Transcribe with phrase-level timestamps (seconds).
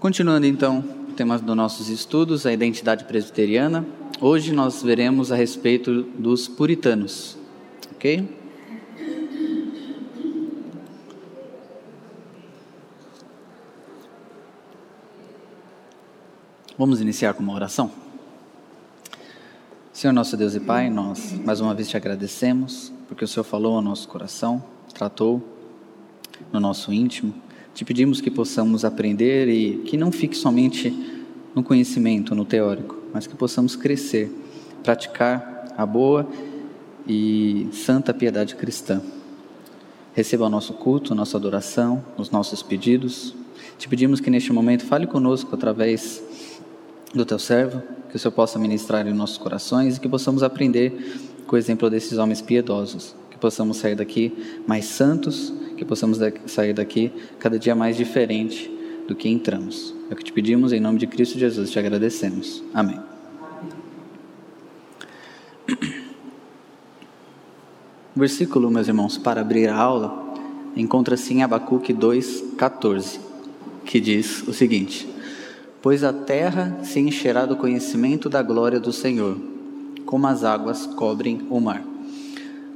[0.00, 3.84] Continuando então o tema dos nossos estudos, a identidade presbiteriana.
[4.20, 7.36] Hoje nós veremos a respeito dos puritanos,
[7.90, 8.28] ok?
[16.78, 17.90] Vamos iniciar com uma oração?
[19.92, 23.74] Senhor nosso Deus e Pai, nós mais uma vez te agradecemos porque o Senhor falou
[23.74, 24.62] ao nosso coração,
[24.94, 25.42] tratou
[26.52, 27.47] no nosso íntimo.
[27.78, 30.92] Te pedimos que possamos aprender e que não fique somente
[31.54, 34.32] no conhecimento, no teórico, mas que possamos crescer,
[34.82, 36.28] praticar a boa
[37.06, 39.00] e santa piedade cristã.
[40.12, 43.32] Receba o nosso culto, nossa adoração, os nossos pedidos.
[43.78, 46.20] Te pedimos que neste momento fale conosco através
[47.14, 51.16] do teu servo, que o Senhor possa ministrar em nossos corações e que possamos aprender
[51.46, 54.32] com o exemplo desses homens piedosos, que possamos sair daqui
[54.66, 58.68] mais santos, que possamos sair daqui cada dia mais diferente
[59.06, 59.94] do que entramos.
[60.10, 62.62] É o que te pedimos em nome de Cristo Jesus, te agradecemos.
[62.74, 62.98] Amém.
[68.14, 70.34] O versículo, meus irmãos, para abrir a aula,
[70.76, 73.20] encontra-se em Abacuque 2,14,
[73.84, 75.08] que diz o seguinte:
[75.80, 79.38] Pois a terra se encherá do conhecimento da glória do Senhor,
[80.04, 81.87] como as águas cobrem o mar.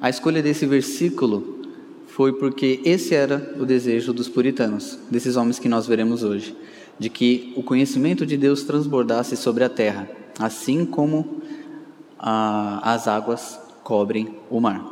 [0.02, 1.60] A escolha desse versículo
[2.08, 6.56] foi porque esse era o desejo dos puritanos, desses homens que nós veremos hoje,
[6.98, 11.40] de que o conhecimento de Deus transbordasse sobre a terra, assim como
[12.18, 14.84] ah, as águas cobrem o mar.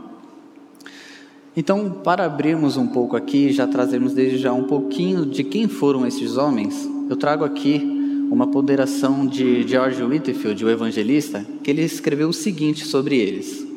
[1.57, 6.07] Então, para abrirmos um pouco aqui, já trazemos desde já um pouquinho de quem foram
[6.07, 12.29] esses homens, eu trago aqui uma ponderação de George Whitefield, o evangelista, que ele escreveu
[12.29, 13.70] o seguinte sobre eles: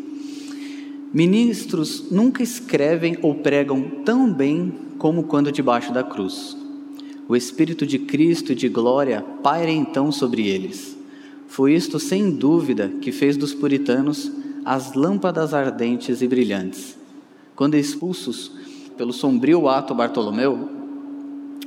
[1.13, 6.57] Ministros nunca escrevem ou pregam tão bem como quando debaixo da cruz.
[7.27, 10.97] O Espírito de Cristo e de glória paira então sobre eles.
[11.47, 14.31] Foi isto, sem dúvida, que fez dos puritanos
[14.65, 16.97] as lâmpadas ardentes e brilhantes.
[17.55, 18.51] Quando expulsos
[18.97, 20.67] pelo sombrio ato Bartolomeu,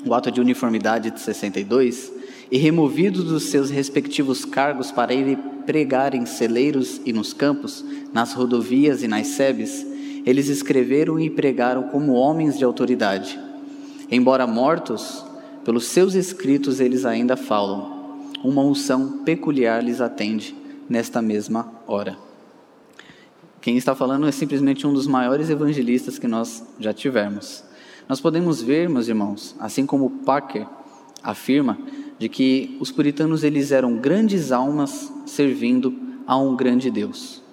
[0.05, 2.13] o ato de uniformidade de 62,
[2.51, 7.85] e removidos dos seus respectivos cargos para ir pregar em celeiros e nos campos,
[8.17, 9.87] nas rodovias e nas sebes,
[10.25, 13.39] eles escreveram e pregaram como homens de autoridade.
[14.11, 15.23] Embora mortos,
[15.63, 18.25] pelos seus escritos eles ainda falam.
[18.43, 20.57] Uma unção peculiar lhes atende
[20.89, 22.17] nesta mesma hora.
[23.61, 27.65] Quem está falando é simplesmente um dos maiores evangelistas que nós já tivemos.
[28.09, 30.67] Nós podemos ver, meus irmãos, assim como Parker
[31.23, 31.77] afirma,
[32.19, 35.95] de que os puritanos eles eram grandes almas servindo
[36.27, 37.45] a um grande Deus.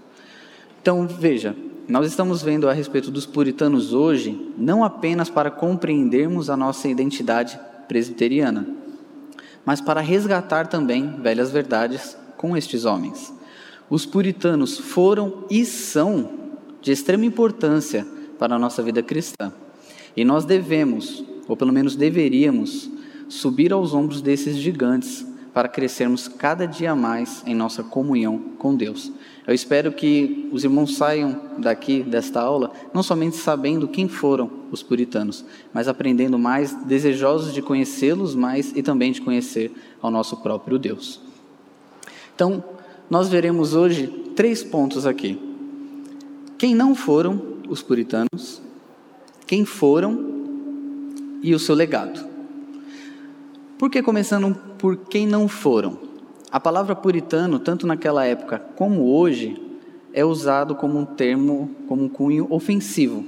[0.84, 1.56] Então, veja,
[1.88, 7.58] nós estamos vendo a respeito dos puritanos hoje, não apenas para compreendermos a nossa identidade
[7.88, 8.68] presbiteriana,
[9.66, 13.34] mas para resgatar também velhas verdades com estes homens.
[13.90, 16.32] Os puritanos foram e são
[16.82, 18.06] de extrema importância
[18.38, 19.54] para a nossa vida cristã.
[20.18, 22.92] E nós devemos, ou pelo menos deveríamos,
[23.30, 29.14] subir aos ombros desses gigantes para crescermos cada dia mais em nossa comunhão com Deus.
[29.46, 34.82] Eu espero que os irmãos saiam daqui desta aula não somente sabendo quem foram os
[34.82, 35.44] puritanos,
[35.74, 39.72] mas aprendendo mais, desejosos de conhecê-los mais e também de conhecer
[40.02, 41.20] ao nosso próprio Deus.
[42.34, 42.64] Então,
[43.10, 45.38] nós veremos hoje três pontos aqui.
[46.58, 48.62] Quem não foram os puritanos,
[49.46, 50.34] quem foram
[51.42, 52.26] e o seu legado.
[53.78, 56.13] Por que começando por quem não foram?
[56.54, 59.60] A palavra puritano, tanto naquela época como hoje,
[60.14, 63.26] é usado como um termo, como um cunho ofensivo.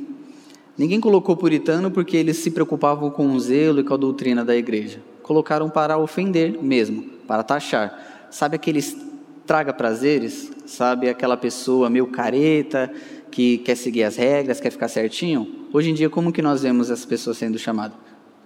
[0.77, 4.55] Ninguém colocou puritano porque eles se preocupavam com o zelo e com a doutrina da
[4.55, 5.01] igreja.
[5.23, 8.27] Colocaram para ofender mesmo, para taxar.
[8.29, 8.95] Sabe aqueles
[9.43, 10.51] traga prazeres?
[10.67, 12.93] Sabe aquela pessoa meio careta,
[13.31, 15.65] que quer seguir as regras, quer ficar certinho?
[15.73, 17.97] Hoje em dia, como que nós vemos essas pessoas sendo chamadas?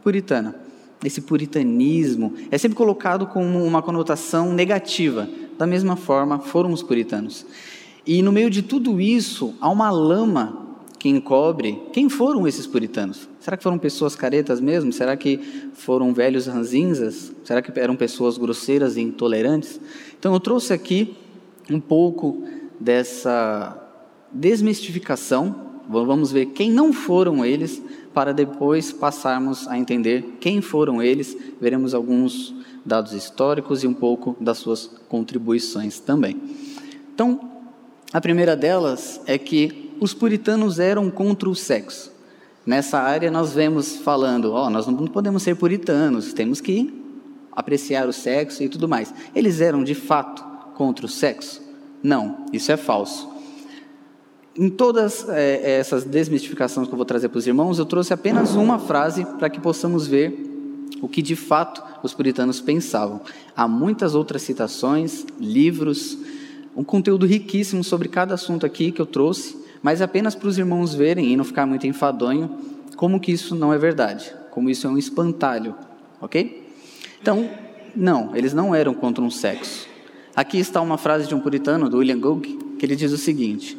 [0.02, 0.69] Puritana
[1.04, 5.30] esse puritanismo é sempre colocado como uma conotação negativa.
[5.58, 7.46] Da mesma forma, foram os puritanos.
[8.06, 10.68] E no meio de tudo isso, há uma lama
[10.98, 13.30] que encobre quem foram esses puritanos.
[13.40, 14.92] Será que foram pessoas caretas mesmo?
[14.92, 15.40] Será que
[15.74, 17.32] foram velhos ranzinzas?
[17.44, 19.80] Será que eram pessoas grosseiras e intolerantes?
[20.20, 21.16] Então eu trouxe aqui
[21.70, 22.44] um pouco
[22.80, 23.78] dessa
[24.32, 25.68] desmistificação.
[25.88, 27.82] Vamos ver quem não foram eles
[28.14, 32.54] para depois passarmos a entender quem foram eles, veremos alguns
[32.86, 36.42] dados históricos e um pouco das suas contribuições também.
[37.14, 37.40] Então,
[38.12, 42.12] a primeira delas é que os puritanos eram contra o sexo.
[42.66, 46.94] Nessa área nós vemos falando, ó, oh, nós não podemos ser puritanos, temos que
[47.52, 49.14] apreciar o sexo e tudo mais.
[49.36, 50.44] Eles eram de fato
[50.76, 51.62] contra o sexo?
[52.02, 53.29] Não, isso é falso.
[54.60, 58.56] Em todas é, essas desmistificações que eu vou trazer para os irmãos, eu trouxe apenas
[58.56, 60.38] uma frase para que possamos ver
[61.02, 63.22] o que de fato os puritanos pensavam.
[63.56, 66.18] Há muitas outras citações, livros,
[66.76, 70.94] um conteúdo riquíssimo sobre cada assunto aqui que eu trouxe, mas apenas para os irmãos
[70.94, 72.52] verem e não ficar muito enfadonho
[72.98, 75.74] como que isso não é verdade, como isso é um espantalho,
[76.20, 76.68] ok?
[77.22, 77.50] Então,
[77.96, 79.88] não, eles não eram contra um sexo.
[80.36, 83.78] Aqui está uma frase de um puritano, do William Gogue, que ele diz o seguinte: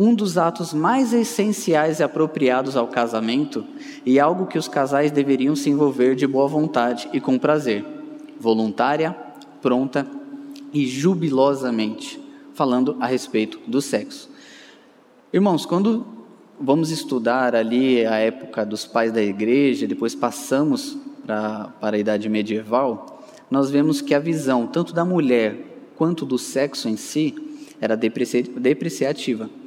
[0.00, 3.66] um dos atos mais essenciais e apropriados ao casamento
[4.06, 7.84] e algo que os casais deveriam se envolver de boa vontade e com prazer,
[8.40, 9.14] voluntária,
[9.60, 10.06] pronta
[10.72, 12.18] e jubilosamente,
[12.54, 14.30] falando a respeito do sexo.
[15.30, 16.06] Irmãos, quando
[16.58, 20.96] vamos estudar ali a época dos pais da igreja, depois passamos
[21.26, 26.38] para, para a idade medieval, nós vemos que a visão tanto da mulher quanto do
[26.38, 27.34] sexo em si
[27.78, 29.59] era depreciativa.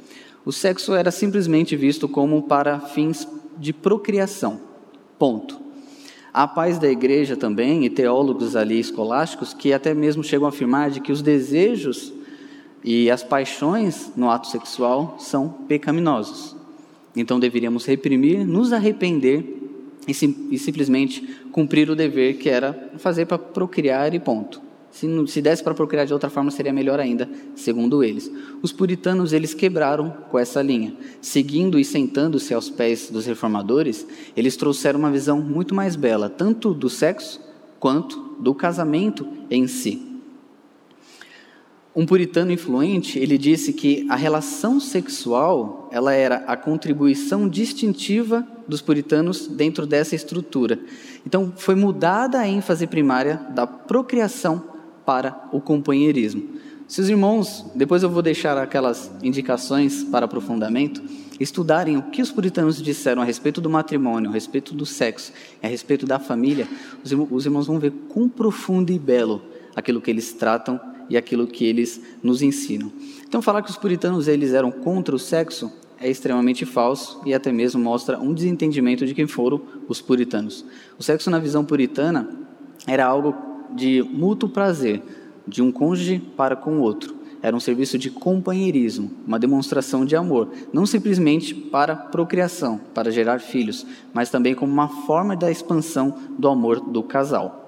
[0.44, 3.26] O sexo era simplesmente visto como para fins
[3.56, 4.60] de procriação.
[5.18, 5.58] Ponto.
[6.32, 10.90] Há pais da igreja também e teólogos ali escolásticos que até mesmo chegam a afirmar
[10.90, 12.12] de que os desejos
[12.82, 16.56] e as paixões no ato sexual são pecaminosos.
[17.16, 19.62] Então deveríamos reprimir, nos arrepender
[20.06, 24.60] e, sim, e simplesmente cumprir o dever que era fazer para procriar e ponto.
[24.94, 28.30] Se, se desse para procriar de outra forma, seria melhor ainda, segundo eles.
[28.62, 30.94] Os puritanos, eles quebraram com essa linha.
[31.20, 34.06] Seguindo e sentando-se aos pés dos reformadores,
[34.36, 37.40] eles trouxeram uma visão muito mais bela, tanto do sexo
[37.80, 40.00] quanto do casamento em si.
[41.94, 48.80] Um puritano influente, ele disse que a relação sexual, ela era a contribuição distintiva dos
[48.80, 50.78] puritanos dentro dessa estrutura.
[51.26, 54.73] Então, foi mudada a ênfase primária da procriação
[55.04, 56.42] para o companheirismo.
[56.86, 61.02] Se os irmãos, depois eu vou deixar aquelas indicações para aprofundamento,
[61.40, 65.66] estudarem o que os puritanos disseram a respeito do matrimônio, a respeito do sexo, a
[65.66, 66.68] respeito da família,
[67.02, 69.42] os irmãos vão ver quão profundo e belo
[69.74, 70.78] aquilo que eles tratam
[71.08, 72.92] e aquilo que eles nos ensinam.
[73.26, 77.50] Então, falar que os puritanos eles eram contra o sexo é extremamente falso e até
[77.50, 80.64] mesmo mostra um desentendimento de quem foram os puritanos.
[80.98, 82.28] O sexo na visão puritana
[82.86, 85.02] era algo de mútuo prazer
[85.46, 87.14] de um cônjuge para com o outro.
[87.42, 93.38] Era um serviço de companheirismo, uma demonstração de amor, não simplesmente para procriação, para gerar
[93.38, 97.60] filhos, mas também como uma forma da expansão do amor do casal.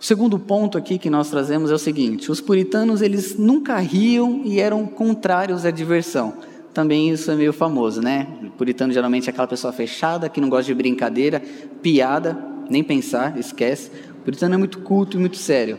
[0.00, 4.42] O segundo ponto aqui que nós trazemos é o seguinte: os puritanos eles nunca riam
[4.44, 6.32] e eram contrários à diversão.
[6.72, 8.26] Também isso é meio famoso, né?
[8.42, 11.42] O puritano geralmente é aquela pessoa fechada que não gosta de brincadeira,
[11.82, 12.38] piada,
[12.70, 13.90] nem pensar, esquece.
[14.28, 15.78] Puritano é muito culto e muito sério.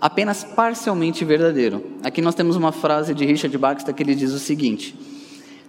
[0.00, 1.84] Apenas parcialmente verdadeiro.
[2.04, 4.96] Aqui nós temos uma frase de Richard Baxter que ele diz o seguinte: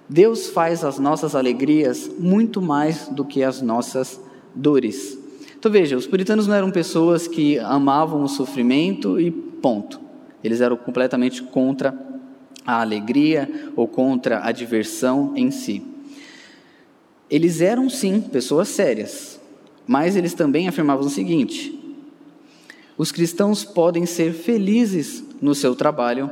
[0.07, 4.21] Deus faz as nossas alegrias muito mais do que as nossas
[4.53, 5.17] dores.
[5.57, 9.99] Então veja, os puritanos não eram pessoas que amavam o sofrimento e ponto.
[10.43, 11.99] Eles eram completamente contra
[12.63, 15.81] a alegria ou contra a diversão em si.
[17.27, 19.34] Eles eram sim pessoas sérias,
[19.87, 21.77] mas eles também afirmavam o seguinte:
[22.97, 26.29] os cristãos podem ser felizes no seu trabalho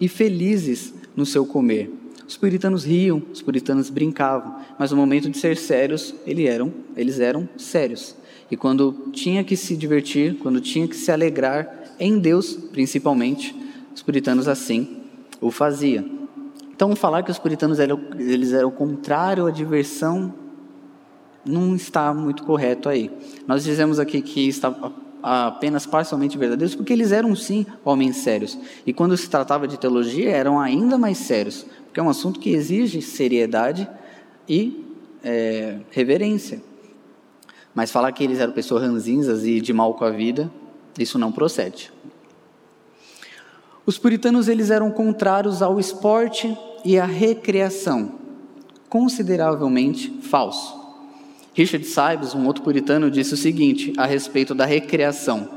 [0.00, 1.90] e felizes no seu comer.
[2.26, 7.20] Os puritanos riam, os puritanos brincavam, mas no momento de ser sérios, eles eram, eles
[7.20, 8.16] eram sérios.
[8.50, 13.54] E quando tinha que se divertir, quando tinha que se alegrar em Deus, principalmente,
[13.94, 15.02] os puritanos assim
[15.40, 16.04] o faziam.
[16.74, 20.34] Então, falar que os puritanos eram, eles eram o contrário à diversão
[21.44, 23.10] não está muito correto aí.
[23.46, 24.74] Nós dizemos aqui que está
[25.22, 28.58] apenas parcialmente verdadeiros, porque eles eram sim homens sérios.
[28.86, 32.50] E quando se tratava de teologia, eram ainda mais sérios, porque é um assunto que
[32.50, 33.88] exige seriedade
[34.46, 34.84] e
[35.24, 36.62] é, reverência.
[37.74, 40.50] Mas falar que eles eram pessoas ranzinzas e de mal com a vida,
[40.98, 41.90] isso não procede.
[43.86, 48.12] Os puritanos eles eram contrários ao esporte e à recreação,
[48.90, 50.83] consideravelmente falso.
[51.54, 55.48] Richard Sibes, um outro puritano, disse o seguinte a respeito da recreação: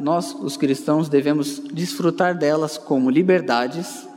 [0.00, 4.08] Nós, os cristãos, devemos desfrutar delas como liberdades,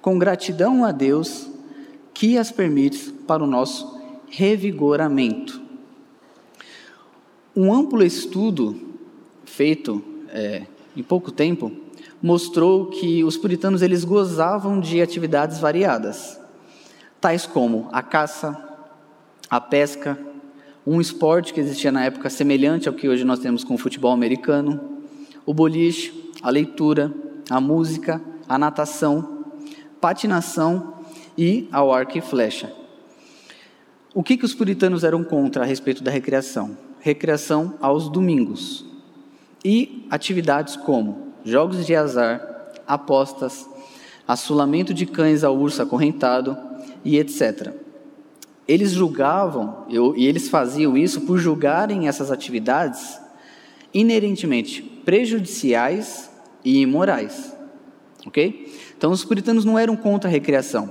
[0.00, 1.46] com gratidão a Deus
[2.14, 4.00] que as permite para o nosso
[4.30, 5.60] revigoramento.
[7.54, 8.74] Um amplo estudo
[9.44, 10.62] feito é,
[10.96, 11.70] em pouco tempo
[12.22, 16.40] mostrou que os puritanos eles gozavam de atividades variadas,
[17.20, 18.56] tais como a caça,
[19.48, 20.18] a pesca,
[20.90, 24.10] um esporte que existia na época semelhante ao que hoje nós temos com o futebol
[24.10, 25.02] americano,
[25.44, 27.12] o boliche, a leitura,
[27.50, 29.44] a música, a natação,
[30.00, 30.94] patinação
[31.36, 32.72] e ao arco e flecha.
[34.14, 36.74] O que, que os puritanos eram contra a respeito da recreação?
[37.00, 38.86] Recreação aos domingos
[39.62, 43.68] e atividades como jogos de azar, apostas,
[44.26, 46.56] assulamento de cães ao urso acorrentado
[47.04, 47.74] e etc.
[48.68, 53.18] Eles julgavam, e eles faziam isso por julgarem essas atividades
[53.94, 56.30] inerentemente prejudiciais
[56.62, 57.56] e imorais.
[58.26, 58.70] Ok?
[58.96, 60.90] Então, os puritanos não eram contra a recreação,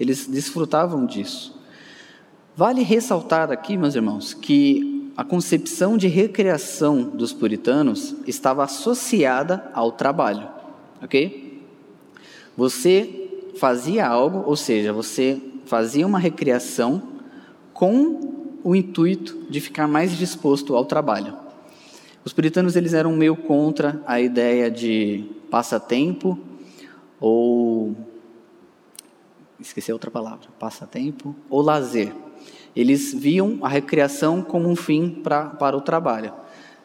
[0.00, 1.60] eles desfrutavam disso.
[2.56, 9.92] Vale ressaltar aqui, meus irmãos, que a concepção de recreação dos puritanos estava associada ao
[9.92, 10.48] trabalho,
[11.02, 11.62] ok?
[12.56, 17.02] Você fazia algo, ou seja, você fazia uma recreação
[17.72, 21.36] com o intuito de ficar mais disposto ao trabalho.
[22.24, 26.38] Os puritanos eles eram meio contra a ideia de passatempo
[27.20, 27.94] ou
[29.60, 32.12] esqueci outra palavra, passatempo ou lazer.
[32.74, 36.32] Eles viam a recreação como um fim pra, para o trabalho.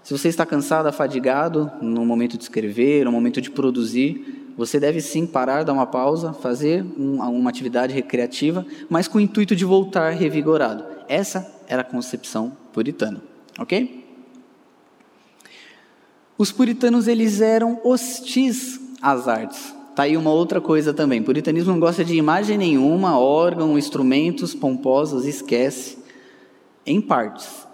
[0.03, 4.99] Se você está cansado, afadigado no momento de escrever, no momento de produzir, você deve
[4.99, 9.63] sim parar, dar uma pausa, fazer um, uma atividade recreativa, mas com o intuito de
[9.63, 10.83] voltar revigorado.
[11.07, 13.21] Essa era a concepção puritana,
[13.57, 14.05] ok?
[16.37, 19.73] Os puritanos eles eram hostis às artes.
[19.95, 21.23] Tá aí uma outra coisa também.
[21.23, 25.97] Puritanismo não gosta de imagem nenhuma, órgão, instrumentos pomposos, esquece.
[26.85, 27.65] Em partes.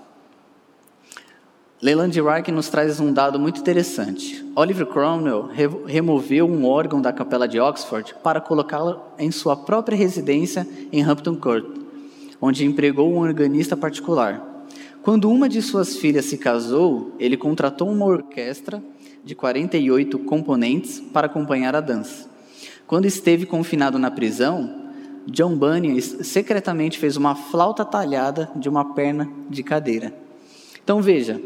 [1.81, 4.45] Leland Reich nos traz um dado muito interessante.
[4.55, 5.49] Oliver Cromwell
[5.85, 11.35] removeu um órgão da capela de Oxford para colocá-lo em sua própria residência em Hampton
[11.35, 11.65] Court,
[12.41, 14.65] onde empregou um organista particular.
[15.03, 18.81] Quando uma de suas filhas se casou, ele contratou uma orquestra
[19.23, 22.29] de 48 componentes para acompanhar a dança.
[22.87, 24.85] Quando esteve confinado na prisão,
[25.27, 30.13] John Bunyan secretamente fez uma flauta talhada de uma perna de cadeira.
[30.83, 31.41] Então veja,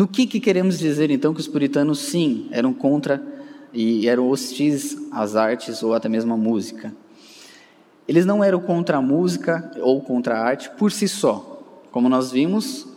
[0.00, 3.22] no que, que queremos dizer então que os puritanos sim eram contra
[3.70, 6.90] e eram hostis às artes ou até mesmo à música?
[8.08, 11.82] Eles não eram contra a música ou contra a arte por si só.
[11.92, 12.88] Como nós vimos,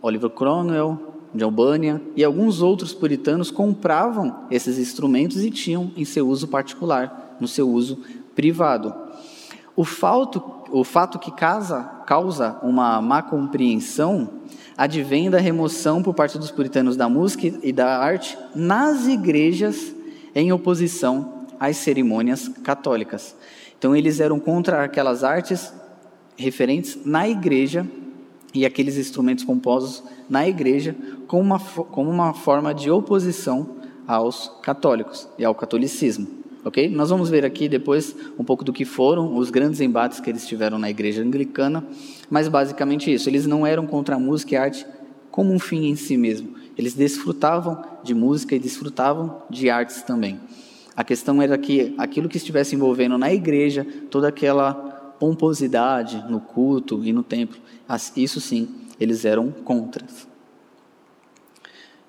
[0.00, 6.28] Oliver Cromwell, de Albânia e alguns outros puritanos compravam esses instrumentos e tinham em seu
[6.28, 7.98] uso particular, no seu uso
[8.36, 8.94] privado.
[9.74, 9.84] O
[10.70, 14.28] o fato que casa, causa uma má compreensão
[14.76, 19.94] advém da remoção por parte dos puritanos da música e da arte nas igrejas
[20.34, 23.36] em oposição às cerimônias católicas.
[23.78, 25.72] Então eles eram contra aquelas artes
[26.36, 27.86] referentes na igreja
[28.54, 33.76] e aqueles instrumentos compostos na igreja como uma, como uma forma de oposição
[34.06, 36.41] aos católicos e ao catolicismo.
[36.64, 36.88] Ok?
[36.88, 40.46] Nós vamos ver aqui depois um pouco do que foram os grandes embates que eles
[40.46, 41.84] tiveram na igreja anglicana,
[42.30, 43.28] mas basicamente isso.
[43.28, 44.86] Eles não eram contra a música e a arte
[45.30, 46.54] como um fim em si mesmo.
[46.78, 50.38] Eles desfrutavam de música e desfrutavam de artes também.
[50.94, 54.74] A questão era que aquilo que estivesse envolvendo na igreja, toda aquela
[55.18, 57.58] pomposidade no culto e no templo,
[58.16, 58.68] isso sim,
[59.00, 60.28] eles eram contras.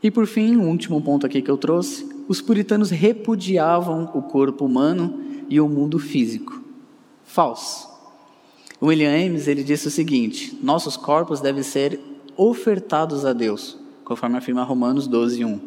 [0.01, 4.65] E por fim, o último ponto aqui que eu trouxe, os puritanos repudiavam o corpo
[4.65, 6.61] humano e o mundo físico.
[7.23, 7.89] Falso.
[8.81, 11.99] William Ames ele disse o seguinte: nossos corpos devem ser
[12.35, 15.59] ofertados a Deus, conforme afirma Romanos 12, 1.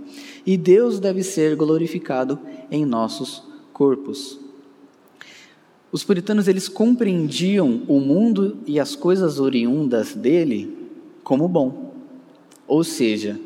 [0.44, 2.38] E Deus deve ser glorificado
[2.70, 4.38] em nossos corpos.
[5.90, 10.76] Os puritanos eles compreendiam o mundo e as coisas oriundas dele
[11.22, 11.94] como bom.
[12.66, 13.40] Ou seja,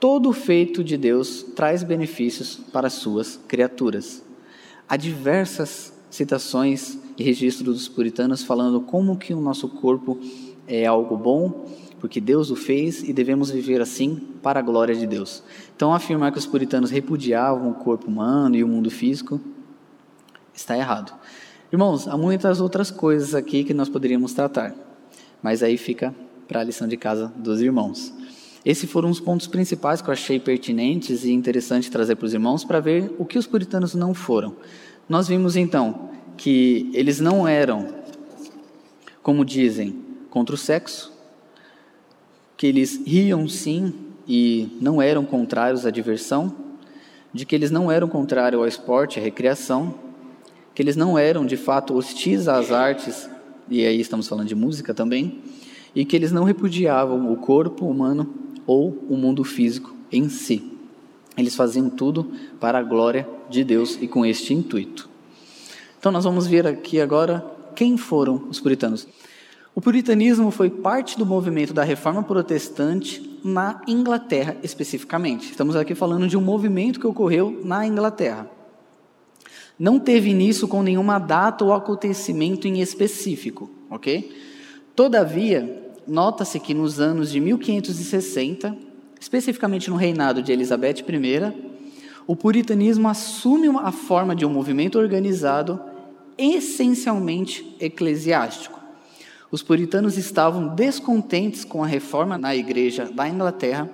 [0.00, 4.22] todo feito de Deus traz benefícios para as suas criaturas.
[4.88, 10.18] Há diversas citações e registros dos puritanos falando como que o nosso corpo
[10.66, 11.66] é algo bom,
[12.00, 15.42] porque Deus o fez e devemos viver assim para a glória de Deus.
[15.74, 19.40] Então afirmar que os puritanos repudiavam o corpo humano e o mundo físico
[20.54, 21.12] está errado.
[21.72, 24.74] Irmãos, há muitas outras coisas aqui que nós poderíamos tratar,
[25.42, 26.14] mas aí fica
[26.46, 28.12] para a lição de casa dos irmãos.
[28.68, 32.64] Esses foram os pontos principais que eu achei pertinentes e interessante trazer para os irmãos
[32.64, 34.56] para ver o que os puritanos não foram.
[35.08, 37.88] Nós vimos então que eles não eram,
[39.22, 41.10] como dizem, contra o sexo,
[42.58, 43.94] que eles riam sim
[44.28, 46.54] e não eram contrários à diversão,
[47.32, 49.94] de que eles não eram contrários ao esporte, à recreação,
[50.74, 53.30] que eles não eram de fato hostis às artes,
[53.70, 55.40] e aí estamos falando de música também,
[55.94, 60.72] e que eles não repudiavam o corpo humano ou o mundo físico em si.
[61.36, 65.08] Eles faziam tudo para a glória de Deus e com este intuito.
[65.98, 67.44] Então nós vamos ver aqui agora
[67.74, 69.08] quem foram os puritanos.
[69.74, 75.50] O puritanismo foi parte do movimento da reforma protestante na Inglaterra especificamente.
[75.50, 78.50] Estamos aqui falando de um movimento que ocorreu na Inglaterra.
[79.78, 84.36] Não teve início com nenhuma data ou acontecimento em específico, ok?
[84.96, 88.74] Todavia, nota-se que nos anos de 1560,
[89.20, 91.78] especificamente no reinado de Elizabeth I,
[92.26, 95.80] o puritanismo assume a forma de um movimento organizado
[96.36, 98.78] essencialmente eclesiástico.
[99.50, 103.90] Os puritanos estavam descontentes com a reforma na igreja da Inglaterra,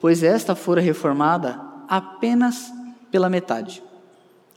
[0.00, 2.72] pois esta fora reformada apenas
[3.10, 3.82] pela metade.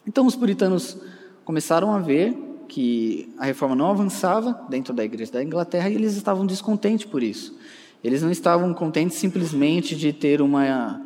[0.07, 0.97] Então os puritanos
[1.43, 6.15] começaram a ver que a reforma não avançava dentro da igreja da Inglaterra e eles
[6.15, 7.57] estavam descontentes por isso.
[8.03, 11.01] Eles não estavam contentes simplesmente de ter uma,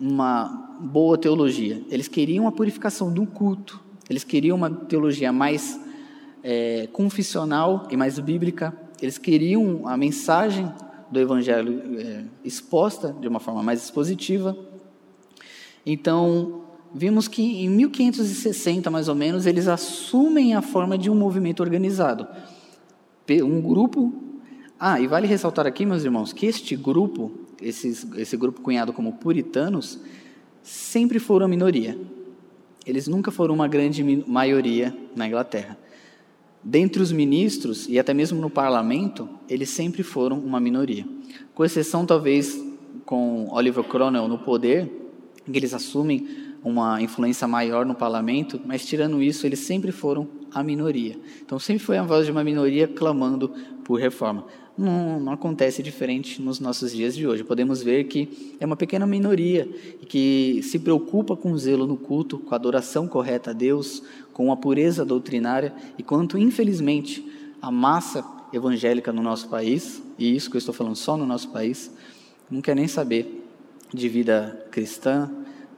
[0.00, 1.82] uma boa teologia.
[1.90, 3.80] Eles queriam a purificação do culto.
[4.08, 5.78] Eles queriam uma teologia mais
[6.42, 8.74] é, confissional e mais bíblica.
[9.02, 10.72] Eles queriam a mensagem
[11.10, 14.56] do evangelho é, exposta de uma forma mais expositiva.
[15.84, 21.60] Então, vimos que em 1560, mais ou menos, eles assumem a forma de um movimento
[21.60, 22.26] organizado.
[23.44, 24.12] Um grupo.
[24.80, 29.14] Ah, e vale ressaltar aqui, meus irmãos, que este grupo, esses, esse grupo cunhado como
[29.14, 29.98] puritanos,
[30.62, 31.98] sempre foram a minoria.
[32.86, 35.76] Eles nunca foram uma grande maioria na Inglaterra.
[36.62, 41.06] Dentre os ministros e até mesmo no parlamento, eles sempre foram uma minoria.
[41.54, 42.58] Com exceção, talvez,
[43.04, 44.90] com Oliver Cromwell no poder,
[45.44, 50.62] que eles assumem uma influência maior no parlamento, mas tirando isso, eles sempre foram a
[50.62, 51.16] minoria.
[51.44, 53.52] Então sempre foi a voz de uma minoria clamando
[53.84, 54.44] por reforma.
[54.76, 57.42] Não, não, acontece diferente nos nossos dias de hoje.
[57.42, 59.68] Podemos ver que é uma pequena minoria
[60.08, 64.52] que se preocupa com o zelo no culto, com a adoração correta a Deus, com
[64.52, 67.26] a pureza doutrinária, e quanto, infelizmente,
[67.60, 71.48] a massa evangélica no nosso país, e isso que eu estou falando só no nosso
[71.48, 71.90] país,
[72.48, 73.44] não quer nem saber
[73.92, 75.28] de vida cristã,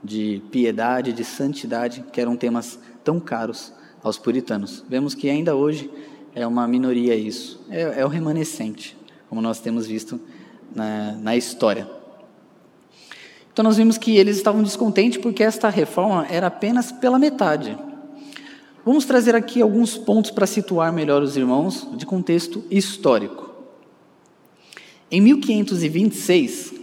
[0.03, 4.85] de piedade, de santidade, que eram temas tão caros aos puritanos.
[4.89, 5.91] Vemos que ainda hoje
[6.35, 8.97] é uma minoria isso, é, é o remanescente,
[9.29, 10.21] como nós temos visto
[10.75, 11.89] na, na história.
[13.53, 17.77] Então nós vimos que eles estavam descontentes porque esta reforma era apenas pela metade.
[18.85, 23.51] Vamos trazer aqui alguns pontos para situar melhor os irmãos de contexto histórico.
[25.11, 26.75] Em 1526,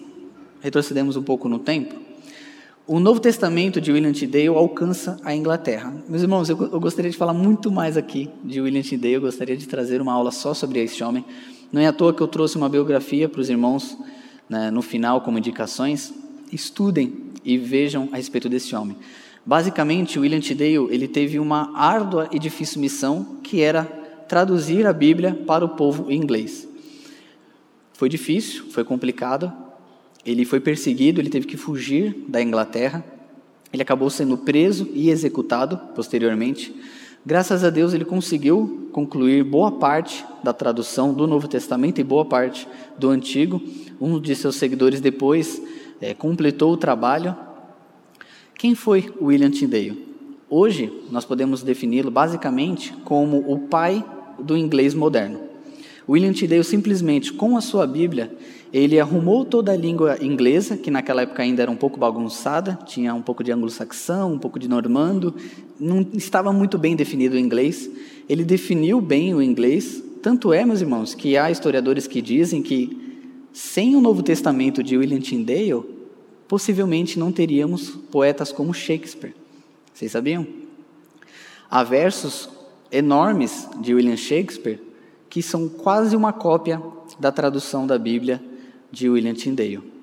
[0.59, 1.95] retrocedemos um pouco no tempo,
[2.87, 5.93] o Novo Testamento de William Tyndale alcança a Inglaterra.
[6.07, 9.57] Meus irmãos, eu, eu, gostaria de falar muito mais aqui de William Tyndale, eu gostaria
[9.57, 11.25] de trazer uma aula só sobre este homem.
[11.69, 13.97] Não é à toa que eu trouxe uma biografia para os irmãos
[14.49, 16.13] né, no final como indicações.
[16.49, 18.95] Estudem e vejam a respeito desse homem.
[19.45, 23.83] Basicamente, William Tyndale ele teve uma árdua e difícil missão que era
[24.29, 26.65] traduzir a Bíblia para o povo inglês.
[27.91, 29.51] Foi difícil, foi complicado,
[30.27, 33.01] ele foi perseguido, ele teve que fugir da Inglaterra.
[33.71, 36.75] Ele acabou sendo preso e executado posteriormente.
[37.25, 42.25] Graças a Deus, ele conseguiu concluir boa parte da tradução do Novo Testamento e boa
[42.25, 43.61] parte do Antigo.
[44.01, 45.61] Um de seus seguidores depois
[46.01, 47.33] é, completou o trabalho.
[48.57, 50.07] Quem foi William Tyndale?
[50.49, 54.03] Hoje, nós podemos defini-lo basicamente como o pai
[54.37, 55.46] do inglês moderno.
[56.09, 58.31] William Tyndale simplesmente, com a sua Bíblia,
[58.71, 63.13] ele arrumou toda a língua inglesa, que naquela época ainda era um pouco bagunçada, tinha
[63.13, 65.35] um pouco de anglo-saxão, um pouco de normando,
[65.79, 67.89] não estava muito bem definido o inglês.
[68.29, 73.05] Ele definiu bem o inglês, tanto é, meus irmãos, que há historiadores que dizem que
[73.51, 75.83] sem o Novo Testamento de William Tyndale,
[76.47, 79.33] possivelmente não teríamos poetas como Shakespeare.
[79.93, 80.47] Vocês sabiam?
[81.69, 82.49] Há versos
[82.91, 84.86] enormes de William Shakespeare
[85.29, 86.81] que são quase uma cópia
[87.19, 88.41] da tradução da Bíblia
[88.91, 89.97] de William Tyndale.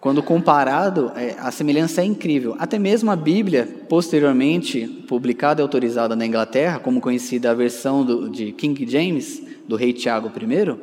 [0.00, 2.54] Quando comparado, é, a semelhança é incrível.
[2.58, 8.28] Até mesmo a Bíblia, posteriormente publicada e autorizada na Inglaterra, como conhecida a versão do,
[8.28, 10.78] de King James, do rei Tiago I,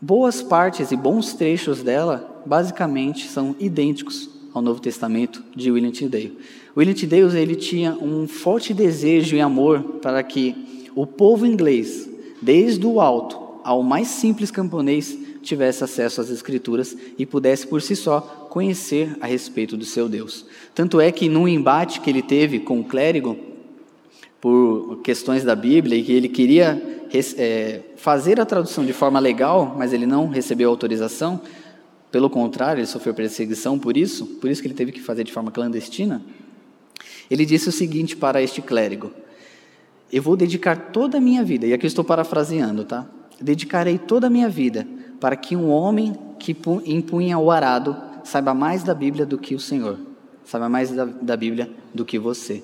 [0.00, 6.36] boas partes e bons trechos dela, basicamente, são idênticos ao Novo Testamento de William Tyndale.
[6.76, 10.67] William Tyndale ele tinha um forte desejo e amor para que
[11.00, 12.08] o povo inglês,
[12.42, 17.94] desde o alto ao mais simples camponês tivesse acesso às Escrituras e pudesse por si
[17.94, 20.44] só conhecer a respeito do seu Deus.
[20.74, 23.36] Tanto é que num embate que ele teve com o clérigo
[24.40, 27.06] por questões da Bíblia e que ele queria
[27.36, 31.40] é, fazer a tradução de forma legal, mas ele não recebeu autorização,
[32.10, 35.30] pelo contrário, ele sofreu perseguição por isso, por isso que ele teve que fazer de
[35.30, 36.20] forma clandestina.
[37.30, 39.12] Ele disse o seguinte para este clérigo:
[40.12, 43.06] Eu vou dedicar toda a minha vida, e aqui estou parafraseando, tá?
[43.40, 44.86] Dedicarei toda a minha vida
[45.20, 49.60] para que um homem que empunha o arado saiba mais da Bíblia do que o
[49.60, 49.98] Senhor,
[50.44, 52.62] saiba mais da, da Bíblia do que você.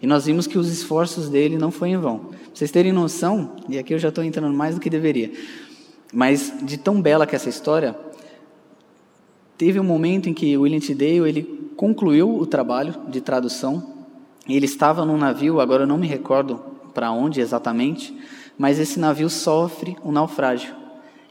[0.00, 2.18] E nós vimos que os esforços dele não foram em vão.
[2.18, 5.30] Pra vocês terem noção, e aqui eu já estou entrando mais do que deveria,
[6.12, 7.96] mas de tão bela que essa história,
[9.56, 14.01] teve um momento em que William Tidale ele concluiu o trabalho de tradução.
[14.48, 16.58] Ele estava num navio, agora eu não me recordo
[16.92, 18.16] para onde exatamente,
[18.58, 20.74] mas esse navio sofre um naufrágio.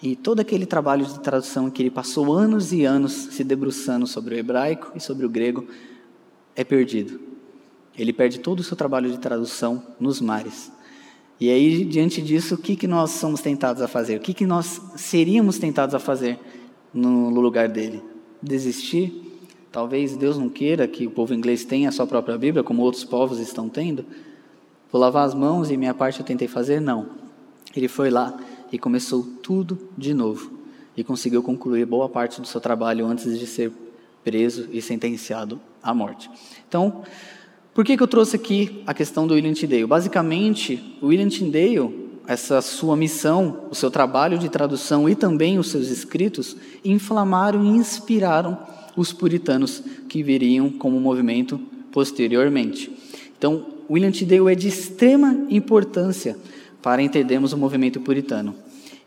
[0.02, 4.36] E todo aquele trabalho de tradução que ele passou anos e anos se debruçando sobre
[4.36, 5.68] o hebraico e sobre o grego
[6.56, 7.20] é perdido.
[7.96, 10.72] Ele perde todo o seu trabalho de tradução nos mares.
[11.40, 14.18] E aí, diante disso, o que, que nós somos tentados a fazer?
[14.18, 16.40] O que, que nós seríamos tentados a fazer
[16.94, 18.02] no lugar dele?
[18.42, 19.31] Desistir?
[19.72, 23.06] Talvez Deus não queira que o povo inglês tenha a sua própria Bíblia, como outros
[23.06, 24.06] povos estão tendo.
[24.92, 26.82] Vou lavar as mãos e minha parte eu tentei fazer?
[26.82, 27.08] Não.
[27.74, 28.38] Ele foi lá
[28.70, 30.52] e começou tudo de novo.
[30.98, 33.72] E conseguiu concluir boa parte do seu trabalho antes de ser
[34.26, 36.30] preso e sentenciado à morte.
[36.68, 37.02] Então,
[37.74, 39.86] por que, que eu trouxe aqui a questão do William Tyndale?
[39.86, 45.72] Basicamente, o William Tyndale, essa sua missão, o seu trabalho de tradução e também os
[45.72, 48.58] seus escritos, inflamaram e inspiraram
[48.96, 51.60] os puritanos que viriam como movimento
[51.92, 52.92] posteriormente.
[53.38, 56.38] Então, William Tyndale é de extrema importância
[56.82, 58.56] para entendermos o movimento puritano.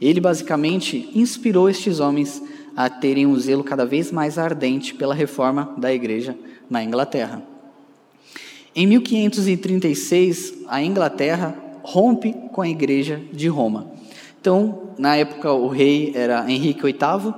[0.00, 2.42] Ele basicamente inspirou estes homens
[2.76, 6.36] a terem um zelo cada vez mais ardente pela reforma da igreja
[6.68, 7.42] na Inglaterra.
[8.74, 13.92] Em 1536, a Inglaterra rompe com a igreja de Roma.
[14.40, 17.34] Então, na época, o rei era Henrique VIII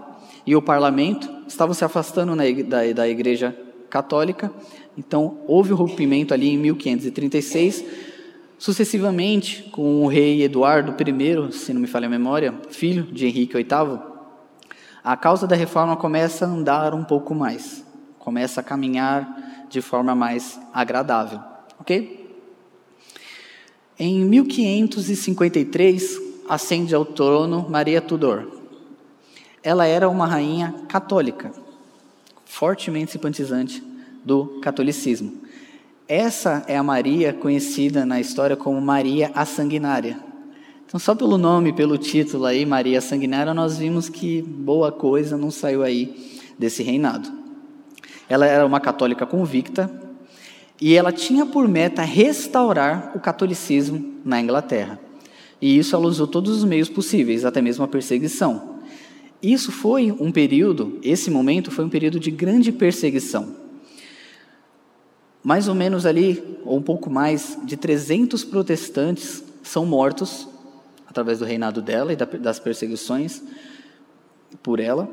[0.47, 3.57] e o parlamento estavam se afastando da, da igreja
[3.89, 4.53] católica.
[4.97, 7.85] Então, houve o rompimento ali em 1536.
[8.59, 13.55] Sucessivamente, com o rei Eduardo I, se não me falha a memória, filho de Henrique
[13.55, 13.99] VIII,
[15.05, 17.85] a causa da reforma começa a andar um pouco mais,
[18.19, 21.41] começa a caminhar de forma mais agradável,
[21.79, 22.27] ok?
[23.99, 28.56] Em 1553, ascende ao trono Maria Tudor.
[29.67, 31.51] Ela era uma rainha católica,
[32.45, 33.83] fortemente simpatizante
[34.25, 35.43] do catolicismo.
[36.07, 40.21] Essa é a Maria conhecida na história como Maria a Sanguinária.
[40.87, 45.51] Então, só pelo nome, pelo título aí, Maria Sanguinária, nós vimos que boa coisa não
[45.51, 47.29] saiu aí desse reinado.
[48.29, 49.91] Ela era uma católica convicta
[50.81, 54.97] e ela tinha por meta restaurar o catolicismo na Inglaterra.
[55.61, 58.76] E isso ela usou todos os meios possíveis, até mesmo a perseguição.
[59.47, 63.55] Isso foi um período, esse momento foi um período de grande perseguição.
[65.41, 70.49] Mais ou menos ali, ou um pouco mais, de 300 protestantes são mortos
[71.07, 73.41] através do reinado dela e das perseguições
[74.65, 75.09] por ela,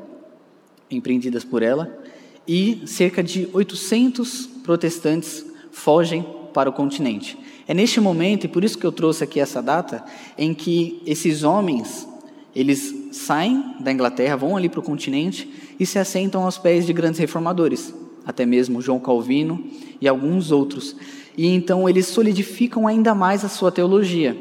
[0.90, 1.96] empreendidas por ela
[2.44, 7.38] e cerca de 800 protestantes fogem para o continente.
[7.68, 10.04] É neste momento, e por isso que eu trouxe aqui essa data,
[10.36, 12.08] em que esses homens,
[12.52, 15.48] eles saem da Inglaterra, vão ali para o continente
[15.78, 17.94] e se assentam aos pés de grandes reformadores,
[18.26, 19.64] até mesmo João Calvino
[20.00, 20.96] e alguns outros.
[21.36, 24.36] E então eles solidificam ainda mais a sua teologia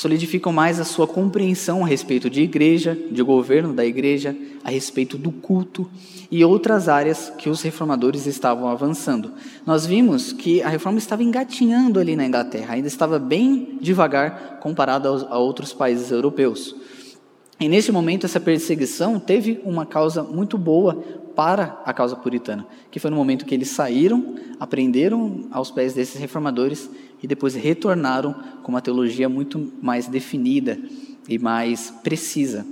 [0.00, 5.18] solidificam mais a sua compreensão a respeito de igreja, de governo da igreja, a respeito
[5.18, 5.86] do culto
[6.30, 9.32] e outras áreas que os reformadores estavam avançando.
[9.66, 15.26] Nós vimos que a reforma estava engatinhando ali na Inglaterra, ainda estava bem devagar comparado
[15.28, 16.74] a outros países europeus.
[17.60, 20.94] E nesse momento, essa perseguição teve uma causa muito boa
[21.36, 26.18] para a causa puritana, que foi no momento que eles saíram, aprenderam aos pés desses
[26.18, 26.88] reformadores
[27.22, 30.78] e depois retornaram com uma teologia muito mais definida
[31.28, 32.66] e mais precisa.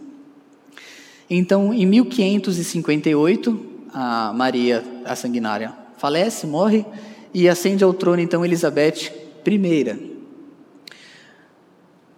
[1.28, 6.86] Então, em 1558, a Maria, a sanguinária, falece, morre
[7.34, 9.12] e ascende ao trono então Elizabeth
[9.46, 10.17] I.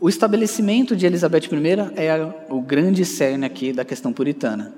[0.00, 4.72] O estabelecimento de Elizabeth I é o grande cerne aqui da questão puritana.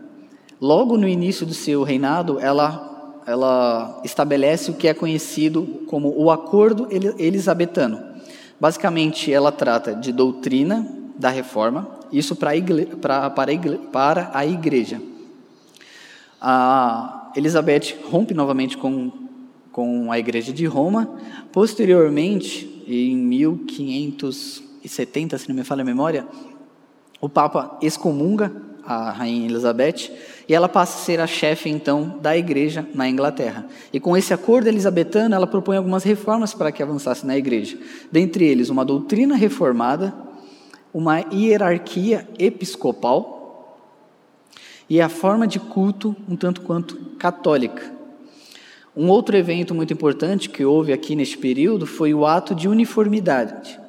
[0.60, 2.90] Logo no início do seu reinado, ela
[3.24, 8.02] ela estabelece o que é conhecido como o Acordo Elisabetano.
[8.60, 10.84] Basicamente, ela trata de doutrina
[11.16, 15.00] da reforma, isso para a, igre para, para a igreja.
[16.40, 19.12] A Elizabeth rompe novamente com,
[19.70, 21.16] com a igreja de Roma.
[21.52, 26.26] Posteriormente, em 1500, 1570, se não me falha a memória,
[27.20, 28.52] o Papa excomunga
[28.84, 30.10] a Rainha Elizabeth
[30.48, 33.66] e ela passa a ser a chefe, então, da igreja na Inglaterra.
[33.92, 37.78] E com esse acordo elisabetano, ela propõe algumas reformas para que avançasse na igreja.
[38.10, 40.12] Dentre eles, uma doutrina reformada,
[40.92, 43.40] uma hierarquia episcopal
[44.90, 47.92] e a forma de culto um tanto quanto católica.
[48.94, 53.80] Um outro evento muito importante que houve aqui neste período foi o ato de uniformidade,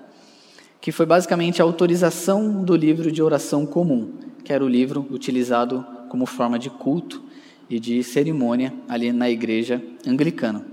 [0.84, 5.86] que foi basicamente a autorização do livro de oração comum, que era o livro utilizado
[6.10, 7.24] como forma de culto
[7.69, 10.65] e de cerimônia ali na igreja anglicana.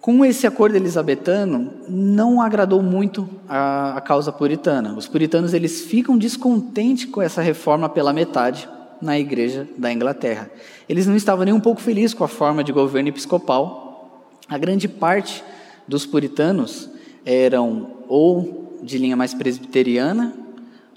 [0.00, 4.92] Com esse acordo elisabetano, não agradou muito a, a causa puritana.
[4.96, 8.68] Os puritanos eles ficam descontentes com essa reforma pela metade,
[9.00, 10.50] na igreja da Inglaterra.
[10.88, 14.34] Eles não estavam nem um pouco felizes com a forma de governo episcopal.
[14.48, 15.44] A grande parte
[15.86, 16.90] dos puritanos
[17.24, 20.34] eram ou de linha mais presbiteriana,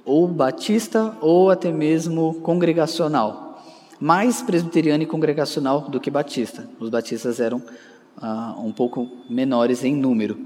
[0.05, 3.63] ou batista, ou até mesmo congregacional.
[3.99, 6.69] Mais presbiteriano e congregacional do que batista.
[6.79, 7.61] Os batistas eram
[8.21, 10.37] ah, um pouco menores em número.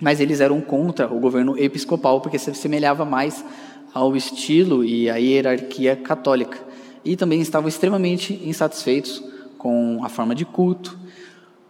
[0.00, 3.44] Mas eles eram contra o governo episcopal, porque se assemelhava mais
[3.92, 6.58] ao estilo e à hierarquia católica
[7.04, 9.22] e também estavam extremamente insatisfeitos
[9.58, 10.98] com a forma de culto.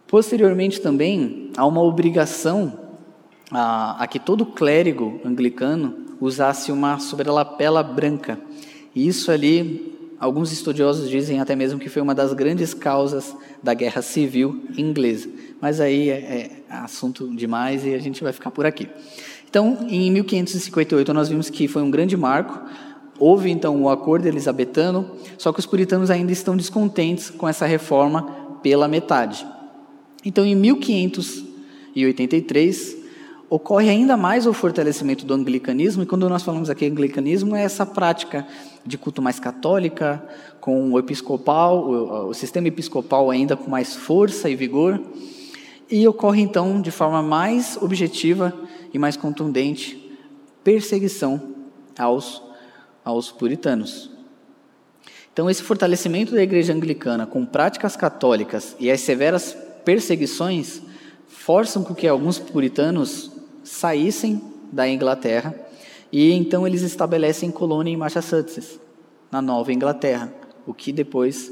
[0.07, 2.82] Posteriormente também há uma obrigação
[3.53, 8.39] a, a que todo clérigo anglicano usasse uma sobrelapela branca.
[8.95, 13.73] E isso ali, alguns estudiosos dizem até mesmo que foi uma das grandes causas da
[13.73, 15.29] guerra civil inglesa.
[15.61, 18.89] Mas aí é, é assunto demais e a gente vai ficar por aqui.
[19.49, 22.59] Então, em 1558 nós vimos que foi um grande marco
[23.19, 28.23] Houve então o acordo elisabetano, só que os puritanos ainda estão descontentes com essa reforma
[28.61, 29.45] pela metade.
[30.25, 33.02] Então, em 1583,
[33.55, 37.85] ocorre ainda mais o fortalecimento do anglicanismo, e quando nós falamos aqui anglicanismo, é essa
[37.85, 38.47] prática
[38.83, 40.27] de culto mais católica,
[40.59, 44.99] com o episcopal, o, o sistema episcopal ainda com mais força e vigor,
[45.87, 48.51] e ocorre então de forma mais objetiva
[48.91, 50.17] e mais contundente
[50.63, 51.53] perseguição
[51.95, 52.41] aos
[53.05, 54.09] aos puritanos.
[55.31, 60.81] Então, esse fortalecimento da igreja anglicana com práticas católicas e as severas perseguições
[61.27, 63.32] forçam com que alguns puritanos
[63.63, 65.55] saíssem da Inglaterra
[66.11, 68.79] e então eles estabelecem colônia em Massachusetts,
[69.31, 70.31] na Nova Inglaterra,
[70.65, 71.51] o que depois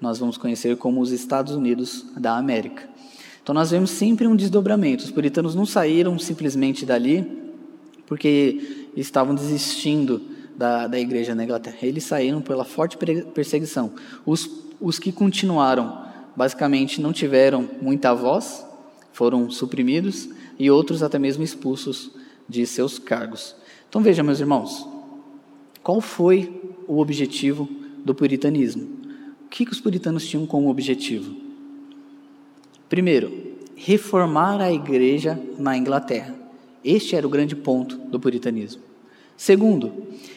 [0.00, 2.82] nós vamos conhecer como os Estados Unidos da América.
[3.42, 5.04] Então nós vemos sempre um desdobramento.
[5.04, 7.26] Os puritanos não saíram simplesmente dali
[8.06, 10.20] porque estavam desistindo
[10.56, 11.78] da, da igreja na Inglaterra.
[11.82, 12.98] Eles saíram pela forte
[13.34, 13.92] perseguição.
[14.26, 14.48] Os,
[14.80, 16.04] os que continuaram,
[16.36, 18.66] basicamente, não tiveram muita voz,
[19.12, 22.10] foram suprimidos, e outros até mesmo expulsos
[22.48, 23.54] de seus cargos.
[23.88, 24.86] Então veja, meus irmãos,
[25.82, 27.68] qual foi o objetivo
[28.04, 28.88] do puritanismo?
[29.44, 31.34] O que, que os puritanos tinham como objetivo?
[32.88, 36.34] Primeiro, reformar a igreja na Inglaterra.
[36.84, 38.82] Este era o grande ponto do puritanismo.
[39.36, 39.92] Segundo,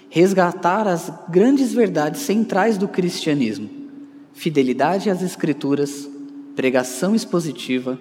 [0.09, 3.69] resgatar as grandes verdades centrais do cristianismo:
[4.33, 6.09] fidelidade às Escrituras,
[6.55, 7.99] pregação expositiva,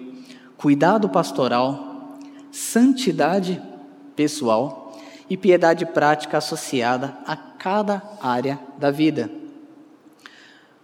[0.57, 1.94] cuidado pastoral,
[2.55, 3.61] santidade
[4.15, 4.97] pessoal
[5.29, 9.29] e piedade prática associada a cada área da vida.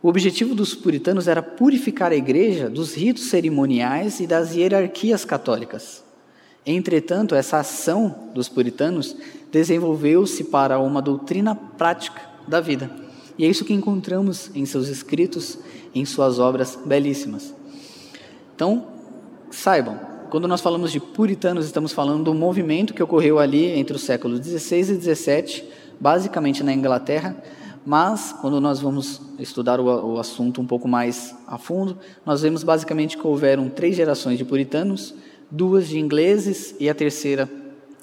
[0.03, 6.03] O objetivo dos puritanos era purificar a igreja dos ritos cerimoniais e das hierarquias católicas.
[6.65, 9.15] Entretanto, essa ação dos puritanos
[9.49, 12.91] desenvolveu-se para uma doutrina prática da vida.
[13.37, 15.57] E é isso que encontramos em seus escritos,
[15.95, 17.53] em suas obras belíssimas.
[18.53, 18.87] Então,
[19.49, 24.01] saibam, quando nós falamos de puritanos, estamos falando do movimento que ocorreu ali entre os
[24.01, 25.65] séculos 16 e 17,
[25.99, 27.35] basicamente na Inglaterra,
[27.85, 32.63] mas quando nós vamos estudar o, o assunto um pouco mais a fundo, nós vemos
[32.63, 35.13] basicamente que houveram três gerações de puritanos,
[35.51, 37.49] duas de ingleses e a terceira,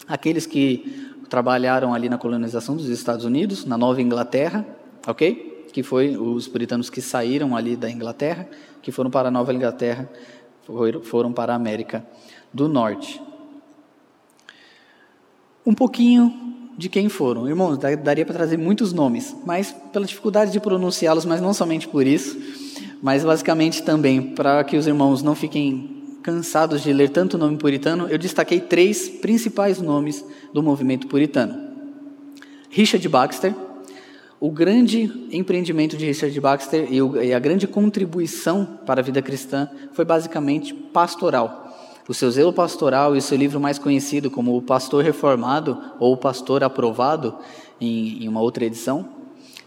[0.07, 4.67] aqueles que trabalharam ali na colonização dos Estados Unidos, na Nova Inglaterra,
[5.07, 5.67] ok?
[5.73, 8.47] Que foi os puritanos que saíram ali da Inglaterra,
[8.83, 10.09] que foram para a Nova Inglaterra,
[11.03, 12.07] foram para a América
[12.53, 13.21] do Norte.
[15.65, 16.33] Um pouquinho
[16.77, 17.49] de quem foram.
[17.49, 22.07] Irmãos, daria para trazer muitos nomes, mas pela dificuldade de pronunciá-los, mas não somente por
[22.07, 22.39] isso,
[23.03, 28.07] mas basicamente também para que os irmãos não fiquem cansados de ler tanto nome puritano,
[28.09, 31.69] eu destaquei três principais nomes do movimento puritano.
[32.71, 33.55] Richard Baxter,
[34.41, 40.05] o grande empreendimento de Richard Baxter e a grande contribuição para a vida cristã foi
[40.05, 41.67] basicamente pastoral.
[42.09, 46.15] O seu zelo pastoral e o seu livro mais conhecido como O Pastor Reformado ou
[46.15, 47.37] O Pastor Aprovado,
[47.81, 49.09] em, em uma outra edição,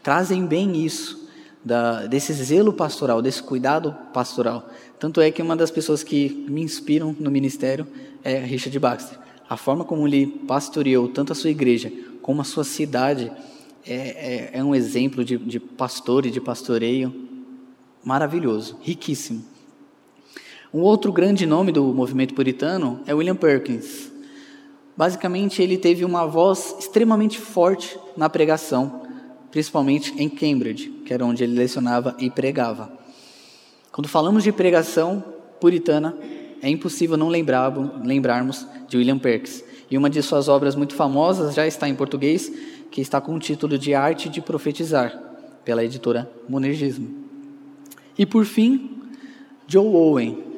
[0.02, 1.22] trazem bem isso,
[1.64, 4.68] da, desse zelo pastoral, desse cuidado pastoral.
[4.98, 7.86] Tanto é que uma das pessoas que me inspiram no ministério
[8.24, 9.20] é Richard Baxter.
[9.48, 13.32] A forma como ele pastoreou tanto a sua igreja como a sua cidade
[13.86, 17.14] é, é, é um exemplo de, de pastor e de pastoreio
[18.04, 19.44] maravilhoso, riquíssimo.
[20.74, 24.12] Um outro grande nome do movimento puritano é William Perkins.
[24.96, 29.02] Basicamente, ele teve uma voz extremamente forte na pregação,
[29.50, 32.92] principalmente em Cambridge, que era onde ele lecionava e pregava.
[33.92, 35.24] Quando falamos de pregação
[35.60, 36.16] puritana,
[36.62, 39.64] é impossível não lembrarmos de William Perkins.
[39.90, 42.52] E uma de suas obras muito famosas já está em português,
[42.92, 45.18] que está com o título de Arte de Profetizar,
[45.66, 47.10] pela editora Monergismo.
[48.18, 49.02] E por fim,
[49.66, 50.52] Joe Owen,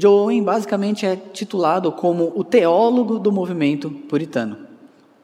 [0.00, 4.56] Joe Owen basicamente é titulado como o teólogo do movimento puritano.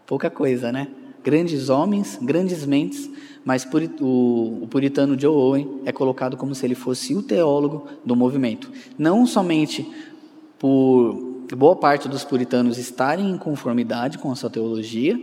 [0.04, 0.88] Pouca coisa, né?
[1.22, 3.08] Grandes homens, grandes mentes,
[3.44, 3.66] mas
[4.00, 8.68] o, puritano Joe Owen é colocado como se ele fosse o teólogo do movimento.
[8.98, 9.88] Não somente
[10.58, 15.18] por boa parte dos puritanos estarem em conformidade com a sua teologia,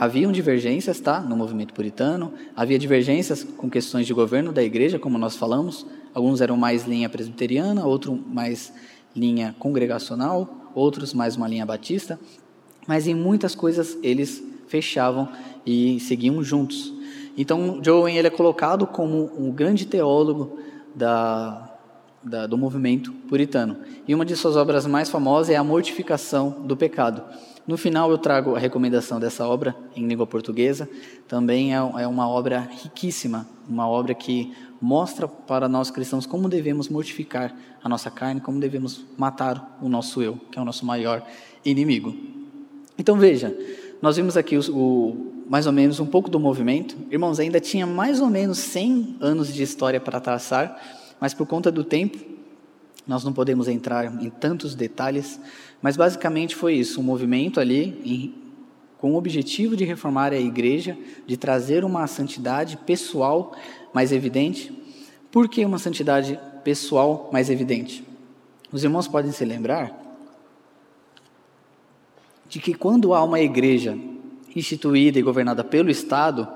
[0.00, 5.18] haviam divergências, tá, no movimento puritano, havia divergências com questões de governo da igreja, como
[5.18, 5.84] nós falamos,
[6.14, 8.72] alguns eram mais linha presbiteriana, outros mais
[9.14, 12.18] linha congregacional, outros mais uma linha batista,
[12.88, 15.28] mas em muitas coisas eles fechavam
[15.66, 16.94] e seguiam juntos.
[17.36, 20.58] Então, Joe ele é colocado como um grande teólogo
[20.94, 21.78] da,
[22.22, 23.76] da, do movimento puritano.
[24.08, 27.22] E uma de suas obras mais famosas é A Mortificação do Pecado.
[27.70, 30.90] No final, eu trago a recomendação dessa obra em língua portuguesa.
[31.28, 36.88] Também é, é uma obra riquíssima, uma obra que mostra para nós cristãos como devemos
[36.88, 41.24] mortificar a nossa carne, como devemos matar o nosso eu, que é o nosso maior
[41.64, 42.12] inimigo.
[42.98, 43.56] Então veja,
[44.02, 46.96] nós vimos aqui o, o, mais ou menos um pouco do movimento.
[47.08, 50.76] Irmãos, ainda tinha mais ou menos 100 anos de história para traçar,
[51.20, 52.18] mas por conta do tempo,
[53.06, 55.40] nós não podemos entrar em tantos detalhes,
[55.82, 58.34] mas basicamente foi isso, um movimento ali em,
[58.98, 63.56] com o objetivo de reformar a igreja, de trazer uma santidade pessoal
[63.94, 64.72] mais evidente.
[65.30, 68.04] Por que uma santidade pessoal mais evidente?
[68.70, 69.98] Os irmãos podem se lembrar
[72.48, 73.96] de que quando há uma igreja
[74.54, 76.46] instituída e governada pelo Estado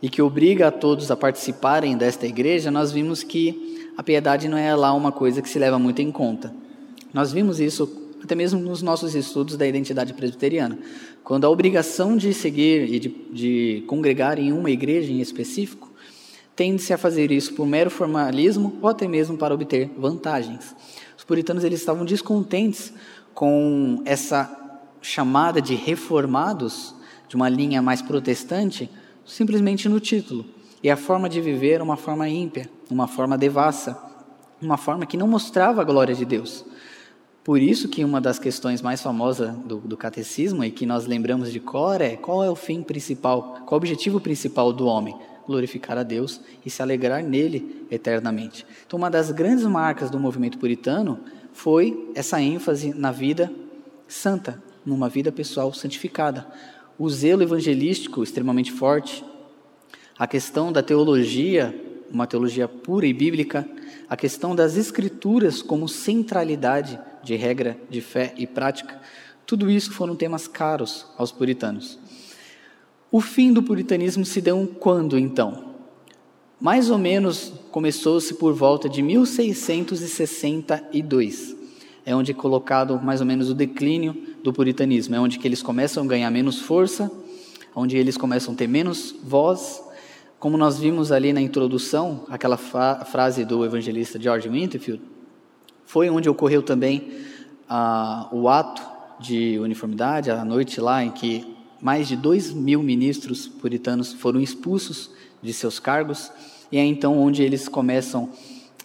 [0.00, 4.56] e que obriga a todos a participarem desta igreja, nós vimos que a piedade não
[4.56, 6.54] é lá uma coisa que se leva muito em conta.
[7.12, 10.78] Nós vimos isso até mesmo nos nossos estudos da identidade presbiteriana.
[11.22, 15.88] Quando a obrigação de seguir e de, de congregar em uma igreja em específico
[16.58, 20.74] tende-se a fazer isso por mero formalismo ou até mesmo para obter vantagens.
[21.16, 22.92] Os puritanos eles estavam descontentes
[23.32, 24.58] com essa
[25.00, 26.94] chamada de reformados,
[27.28, 28.90] de uma linha mais protestante,
[29.24, 30.44] simplesmente no título.
[30.82, 33.96] E a forma de viver uma forma ímpia, uma forma devassa,
[34.60, 36.64] uma forma que não mostrava a glória de Deus.
[37.48, 41.50] Por isso que uma das questões mais famosas do, do, catecismo e que nós lembramos
[41.50, 45.16] de cor é qual é o fim principal, qual o objetivo principal do homem?
[45.46, 48.66] glorificar a Deus e se alegrar nele eternamente.
[48.86, 51.20] Então, uma das grandes marcas do movimento puritano
[51.54, 53.50] foi essa ênfase na vida
[54.06, 56.46] santa, numa vida pessoal santificada.
[56.98, 59.24] O zelo evangelístico extremamente forte,
[60.18, 61.74] a questão da teologia,
[62.12, 63.66] uma teologia pura e bíblica,
[64.08, 69.00] a questão das escrituras como centralidade de regra de fé e prática,
[69.46, 71.98] tudo isso foram temas caros aos puritanos.
[73.10, 75.74] O fim do puritanismo se deu quando, então?
[76.60, 81.56] Mais ou menos começou-se por volta de 1662.
[82.04, 85.14] É onde é colocado mais ou menos o declínio do puritanismo.
[85.14, 87.10] É onde que eles começam a ganhar menos força,
[87.74, 89.82] onde eles começam a ter menos voz.
[90.38, 95.02] Como nós vimos ali na introdução, aquela frase do evangelista George Winterfield,
[95.84, 97.10] foi onde ocorreu também
[97.68, 98.80] ah, o ato
[99.18, 105.10] de uniformidade, a noite lá em que mais de dois mil ministros puritanos foram expulsos
[105.42, 106.30] de seus cargos,
[106.70, 108.30] e é então onde eles começam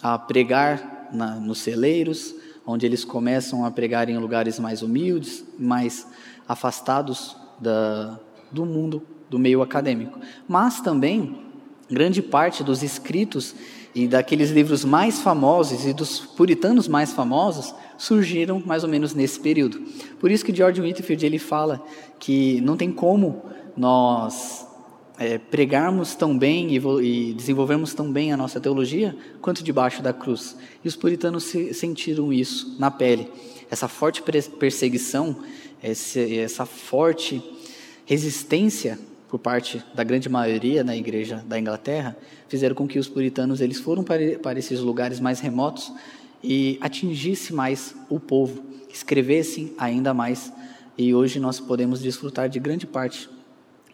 [0.01, 2.33] a pregar na, nos celeiros,
[2.65, 6.07] onde eles começam a pregar em lugares mais humildes, mais
[6.47, 8.19] afastados da,
[8.51, 10.19] do mundo, do meio acadêmico.
[10.47, 11.42] Mas também,
[11.89, 13.55] grande parte dos escritos
[13.95, 19.39] e daqueles livros mais famosos e dos puritanos mais famosos surgiram mais ou menos nesse
[19.39, 19.81] período.
[20.19, 21.83] Por isso que George Whitefield ele fala
[22.19, 23.43] que não tem como
[23.77, 24.67] nós
[25.19, 30.11] é, pregarmos tão bem e, e, desenvolvermos tão bem a nossa teologia quanto debaixo da
[30.11, 30.57] cruz.
[30.83, 33.29] E os puritanos se, sentiram isso na pele.
[33.69, 35.37] Essa forte perseguição,
[35.81, 37.43] essa forte
[38.05, 38.99] resistência
[39.33, 42.15] por parte da grande maioria na igreja da Inglaterra,
[42.47, 45.91] fizeram com que os puritanos eles foram para, para esses lugares mais remotos
[46.43, 48.63] e atingisse mais o povo,
[48.93, 50.53] escrevessem ainda mais.
[50.95, 53.27] E hoje nós podemos desfrutar de grande parte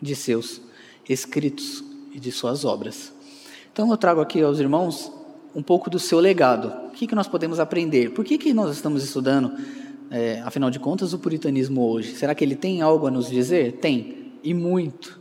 [0.02, 0.60] de seus
[1.08, 3.14] escritos e de suas obras.
[3.72, 5.10] Então eu trago aqui aos irmãos
[5.56, 6.90] um pouco do seu legado.
[6.90, 8.10] O que, que nós podemos aprender?
[8.10, 9.54] Por que, que nós estamos estudando,
[10.12, 12.14] é, afinal de contas, o puritanismo hoje?
[12.16, 13.78] Será que ele tem algo a nos dizer?
[13.78, 15.19] Tem, e muito.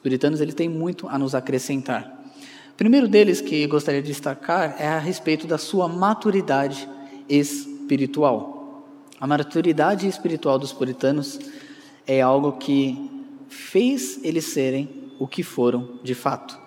[0.00, 2.24] Os puritanos ele têm muito a nos acrescentar.
[2.72, 6.88] O primeiro deles que gostaria de destacar é a respeito da sua maturidade
[7.28, 8.82] espiritual.
[9.20, 11.38] A maturidade espiritual dos puritanos
[12.06, 13.10] é algo que
[13.50, 14.88] fez eles serem
[15.18, 16.58] o que foram de fato.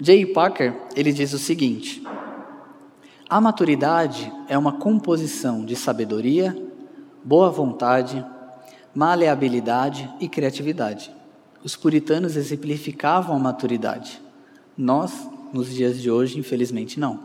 [0.00, 0.24] J.
[0.32, 2.02] Parker ele diz o seguinte:
[3.28, 6.56] a maturidade é uma composição de sabedoria,
[7.22, 8.24] boa vontade,
[8.94, 11.12] maleabilidade e criatividade.
[11.64, 14.20] Os puritanos exemplificavam a maturidade.
[14.76, 17.20] Nós, nos dias de hoje, infelizmente não.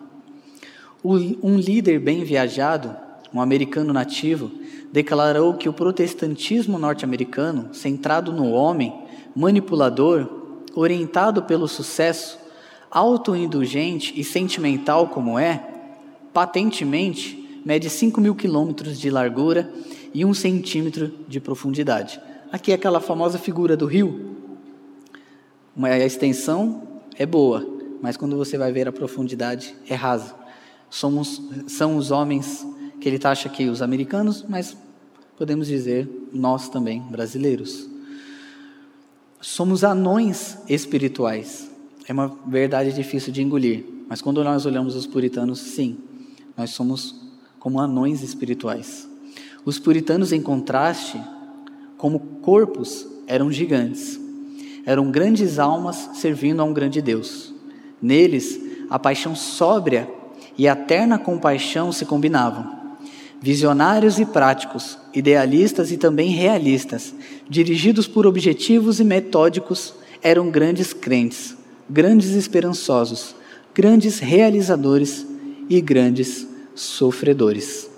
[1.03, 2.95] Um líder bem viajado,
[3.33, 4.49] um americano nativo,
[4.93, 8.97] declarou que o protestantismo norte-americano, centrado no homem,
[9.35, 10.29] manipulador,
[10.73, 12.39] orientado pelo sucesso,
[12.89, 15.67] autoindulgente e sentimental como é,
[16.33, 19.69] patentemente mede 5 mil quilômetros de largura
[20.13, 22.21] e um centímetro de profundidade.
[22.51, 24.35] Aqui é aquela famosa figura do rio.
[25.79, 26.81] A extensão
[27.15, 27.63] é boa,
[28.01, 30.33] mas quando você vai ver a profundidade é rasa.
[30.89, 32.65] Somos, são os homens
[32.99, 34.75] que ele taxa aqui, os americanos, mas
[35.37, 37.87] podemos dizer nós também, brasileiros.
[39.39, 41.69] Somos anões espirituais.
[42.07, 45.99] É uma verdade difícil de engolir, mas quando nós olhamos os puritanos, sim,
[46.57, 47.15] nós somos
[47.59, 49.07] como anões espirituais.
[49.63, 51.21] Os puritanos, em contraste,
[51.99, 54.17] como corpos, eram gigantes.
[54.85, 57.53] Eram grandes almas servindo a um grande Deus.
[58.01, 58.57] Neles,
[58.89, 60.09] a paixão sóbria
[60.57, 62.79] e a terna compaixão se combinavam.
[63.41, 67.13] Visionários e práticos, idealistas e também realistas,
[67.49, 69.93] dirigidos por objetivos e metódicos,
[70.23, 71.57] eram grandes crentes,
[71.89, 73.35] grandes esperançosos,
[73.75, 75.27] grandes realizadores
[75.69, 77.88] e grandes sofredores.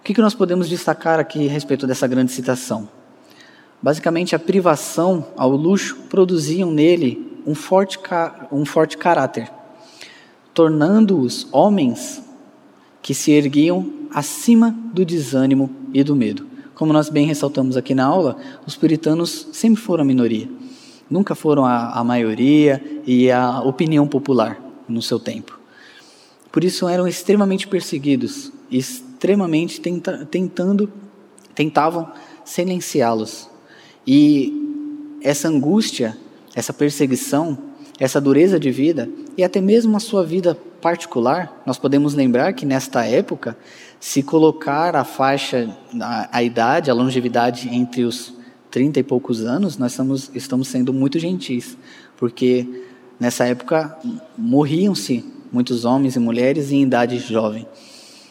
[0.00, 2.88] O que, nós podemos destacar aqui a respeito dessa grande citação?
[3.82, 7.98] Basicamente, a privação ao luxo produziam nele um forte,
[8.50, 9.50] um forte caráter,
[10.54, 12.22] tornando-os homens
[13.02, 16.46] que se erguiam acima do desânimo e do medo.
[16.74, 20.48] Como nós bem ressaltamos aqui na aula, os puritanos sempre foram a minoria,
[21.10, 25.60] nunca foram a, a maioria e a opinião popular no seu tempo.
[26.50, 28.50] Por isso eram extremamente perseguidos,
[29.20, 30.90] extremamente tenta, tentando,
[31.54, 32.10] tentavam
[32.42, 33.50] silenciá-los.
[34.06, 36.16] E essa angústia,
[36.54, 37.58] essa perseguição,
[37.98, 42.64] essa dureza de vida e até mesmo a sua vida particular, nós podemos lembrar que
[42.64, 43.54] nesta época,
[44.00, 45.68] se colocar a faixa,
[46.00, 48.32] a, a idade, a longevidade entre os
[48.70, 51.76] 30 e poucos anos, nós estamos, estamos sendo muito gentis,
[52.16, 52.66] porque
[53.18, 53.98] nessa época
[54.38, 57.66] morriam-se muitos homens e mulheres em idade jovem.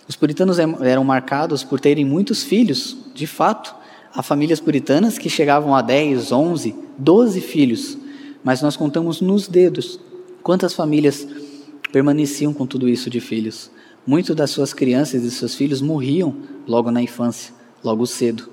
[0.10, 3.76] Os puritanos eram marcados por terem muitos filhos, de fato,
[4.12, 7.96] há famílias puritanas que chegavam a 10, 11, 12 filhos,
[8.44, 10.00] mas nós contamos nos dedos
[10.42, 11.28] quantas famílias
[11.92, 13.70] permaneciam com tudo isso de filhos.
[14.06, 16.36] Muitas das suas crianças e seus filhos morriam
[16.66, 17.54] logo na infância,
[17.84, 18.50] logo cedo.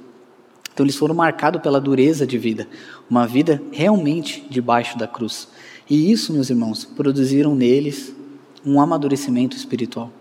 [0.75, 2.69] Então eles foram marcados pela dureza de vida,
[3.09, 5.49] uma vida realmente debaixo da cruz.
[5.89, 8.15] E isso, meus irmãos, produziram neles
[8.63, 10.13] um amadurecimento espiritual.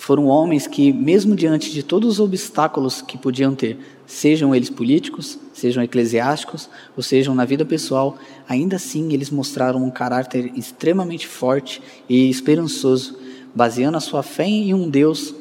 [0.00, 5.38] Foram homens que, mesmo diante de todos os obstáculos que podiam ter, sejam eles políticos,
[5.52, 8.16] sejam eclesiásticos, ou sejam na vida pessoal,
[8.48, 13.18] ainda assim eles mostraram um caráter extremamente forte e esperançoso,
[13.54, 15.34] baseando a sua fé em um Deus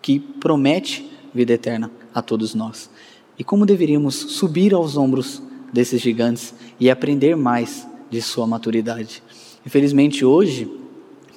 [0.00, 2.88] que promete vida eterna a todos nós.
[3.38, 9.22] E como deveríamos subir aos ombros desses gigantes e aprender mais de sua maturidade.
[9.66, 10.66] Infelizmente, hoje,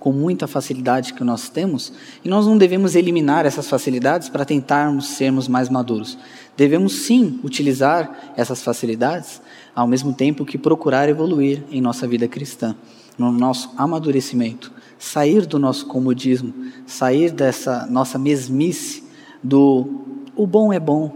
[0.02, 1.94] com muita facilidade que nós temos,
[2.26, 6.18] e nós não devemos eliminar essas facilidades para tentarmos sermos mais maduros.
[6.58, 9.40] Devemos sim utilizar essas facilidades,
[9.76, 12.76] ao mesmo tempo que procurar evoluir em nossa vida cristã,
[13.16, 16.52] no nosso amadurecimento, sair do nosso comodismo,
[16.88, 19.04] sair dessa nossa mesmice
[19.44, 19.88] do
[20.36, 21.16] o bom é bom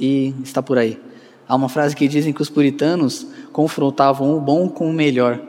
[0.00, 1.00] e está por aí.
[1.46, 5.40] Há uma frase que dizem que os puritanos confrontavam o bom com o melhor.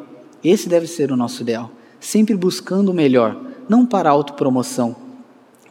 [0.44, 3.36] Esse deve ser o nosso ideal, sempre buscando o melhor,
[3.68, 4.96] não para autopromoção,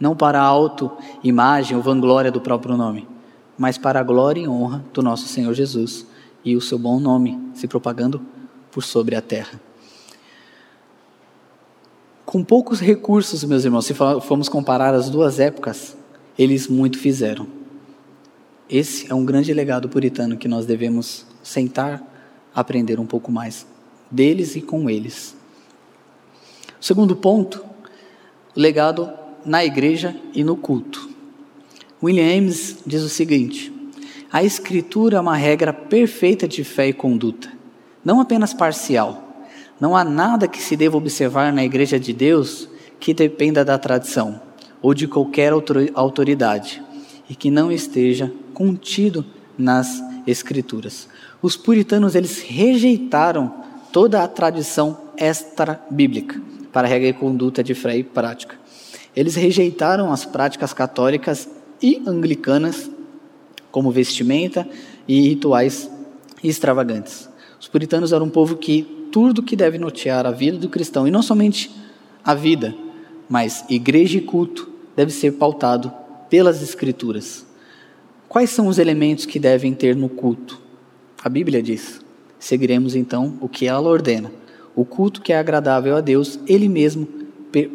[0.00, 3.08] não para a autoimagem ou vanglória do próprio nome,
[3.56, 6.06] mas para a glória e honra do nosso Senhor Jesus
[6.44, 8.20] e o seu bom nome se propagando
[8.70, 9.60] por sobre a terra.
[12.24, 15.96] Com poucos recursos, meus irmãos, se formos comparar as duas épocas,
[16.38, 17.46] eles muito fizeram.
[18.68, 22.02] Esse é um grande legado puritano que nós devemos sentar,
[22.54, 23.64] aprender um pouco mais
[24.10, 25.36] deles e com eles.
[26.86, 27.64] Segundo ponto,
[28.56, 29.10] o legado
[29.44, 31.10] na igreja e no culto.
[32.00, 33.72] William Ames diz o seguinte:
[34.30, 37.52] a Escritura é uma regra perfeita de fé e conduta,
[38.04, 39.42] não apenas parcial.
[39.80, 42.68] Não há nada que se deva observar na igreja de Deus
[43.00, 44.40] que dependa da tradição
[44.80, 45.52] ou de qualquer
[45.92, 46.80] autoridade
[47.28, 49.26] e que não esteja contido
[49.58, 51.08] nas escrituras.
[51.42, 53.52] Os puritanos eles rejeitaram
[53.90, 56.40] toda a tradição extra-bíblica
[56.76, 58.54] para regra e conduta de fé e prática.
[59.16, 61.48] Eles rejeitaram as práticas católicas
[61.82, 62.90] e anglicanas
[63.70, 64.68] como vestimenta
[65.08, 65.90] e rituais
[66.44, 67.30] extravagantes.
[67.58, 71.10] Os puritanos eram um povo que tudo que deve notear a vida do cristão, e
[71.10, 71.74] não somente
[72.22, 72.74] a vida,
[73.26, 75.90] mas igreja e culto, deve ser pautado
[76.28, 77.46] pelas Escrituras.
[78.28, 80.60] Quais são os elementos que devem ter no culto?
[81.24, 82.02] A Bíblia diz:
[82.38, 84.30] seguiremos então o que ela ordena.
[84.76, 87.08] O culto que é agradável a Deus, Ele mesmo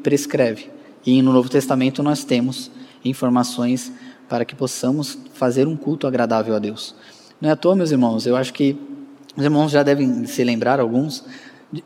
[0.03, 0.69] prescreve.
[1.03, 2.69] E no Novo Testamento nós temos
[3.03, 3.91] informações
[4.29, 6.93] para que possamos fazer um culto agradável a Deus.
[7.41, 8.77] Não é à toa, meus irmãos, eu acho que
[9.35, 11.25] os irmãos já devem se lembrar, alguns,
[11.71, 11.83] de,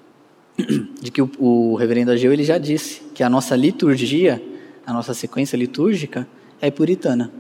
[1.02, 4.44] de que o, o, reverendo Ageu ele já disse que a nossa liturgia,
[4.86, 6.28] a nossa sequência litúrgica
[6.60, 7.32] é puritana.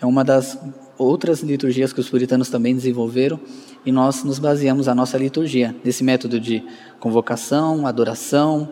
[0.00, 0.58] É uma das
[0.96, 3.40] outras liturgias que os puritanos também desenvolveram
[3.84, 6.62] e nós nos baseamos a nossa liturgia nesse método de
[7.00, 8.68] convocação, adoração,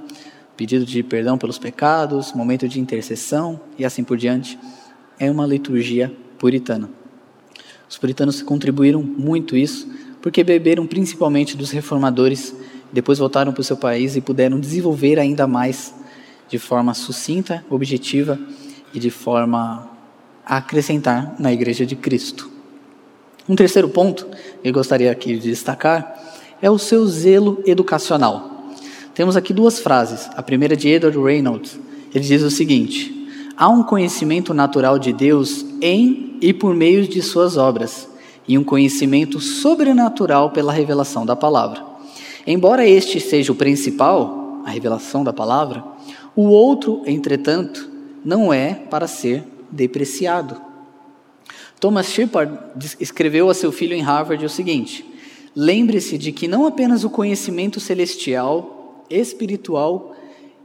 [0.57, 4.59] pedido de perdão pelos pecados, momento de intercessão e assim por diante.
[5.19, 6.89] É uma liturgia puritana.
[7.89, 9.89] Os puritanos contribuíram muito isso
[10.23, 12.55] porque beberam principalmente dos reformadores,
[12.93, 15.95] depois voltaram para o seu país e puderam desenvolver ainda mais
[16.49, 18.39] de forma sucinta, objetiva
[18.95, 19.92] e de forma
[20.45, 22.51] a acrescentar na Igreja de Cristo.
[23.49, 24.27] Um terceiro ponto
[24.63, 26.21] que eu gostaria aqui de destacar
[26.61, 28.53] é o seu zelo educacional.
[29.15, 30.31] Temos aqui duas frases.
[30.35, 31.79] A primeira é de Edward Reynolds.
[32.15, 37.21] Ele diz o seguinte: Há um conhecimento natural de Deus em e por meio de
[37.21, 38.09] suas obras,
[38.49, 41.83] e um conhecimento sobrenatural pela revelação da palavra.
[42.47, 45.85] Embora este seja o principal, a revelação da palavra,
[46.35, 47.89] o outro, entretanto,
[48.25, 50.61] não é para ser depreciado.
[51.81, 52.57] Thomas Shepard
[53.01, 55.05] escreveu a seu filho em Harvard o seguinte:
[55.57, 60.15] Lembre-se de que não apenas o conhecimento celestial, espiritual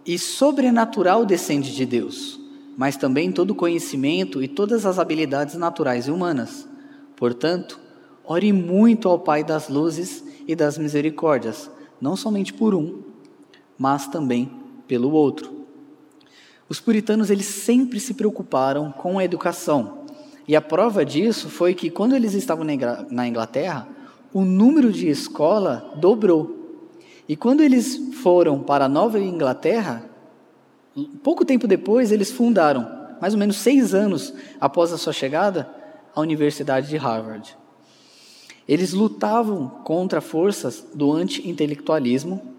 [0.05, 2.39] e sobrenatural descende de Deus,
[2.77, 6.67] mas também todo conhecimento e todas as habilidades naturais e humanas.
[7.15, 7.79] Portanto,
[8.23, 13.01] ore muito ao Pai das luzes e das misericórdias, não somente por um,
[13.77, 14.51] mas também
[14.87, 15.56] pelo outro.
[16.69, 20.05] Os puritanos eles sempre se preocuparam com a educação.
[20.47, 22.65] E a prova disso foi que quando eles estavam
[23.09, 23.87] na Inglaterra,
[24.33, 26.83] o número de escola dobrou.
[27.27, 30.09] E quando eles foram para a Nova Inglaterra,
[31.23, 32.89] pouco tempo depois eles fundaram,
[33.21, 35.69] mais ou menos seis anos após a sua chegada,
[36.13, 37.57] a Universidade de Harvard.
[38.67, 42.55] Eles lutavam contra forças do anti-intelectualismo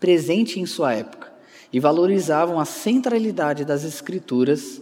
[0.00, 1.25] presente em sua época
[1.72, 4.80] e valorizavam a centralidade das escrituras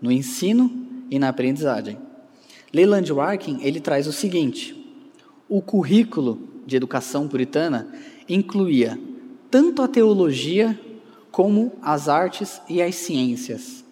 [0.00, 0.70] no ensino
[1.10, 1.98] e na aprendizagem.
[2.72, 4.74] Leland Warkin ele traz o seguinte:
[5.48, 7.88] o currículo de educação puritana
[8.28, 8.98] incluía
[9.50, 10.78] tanto a teologia
[11.30, 13.84] como as artes e as ciências,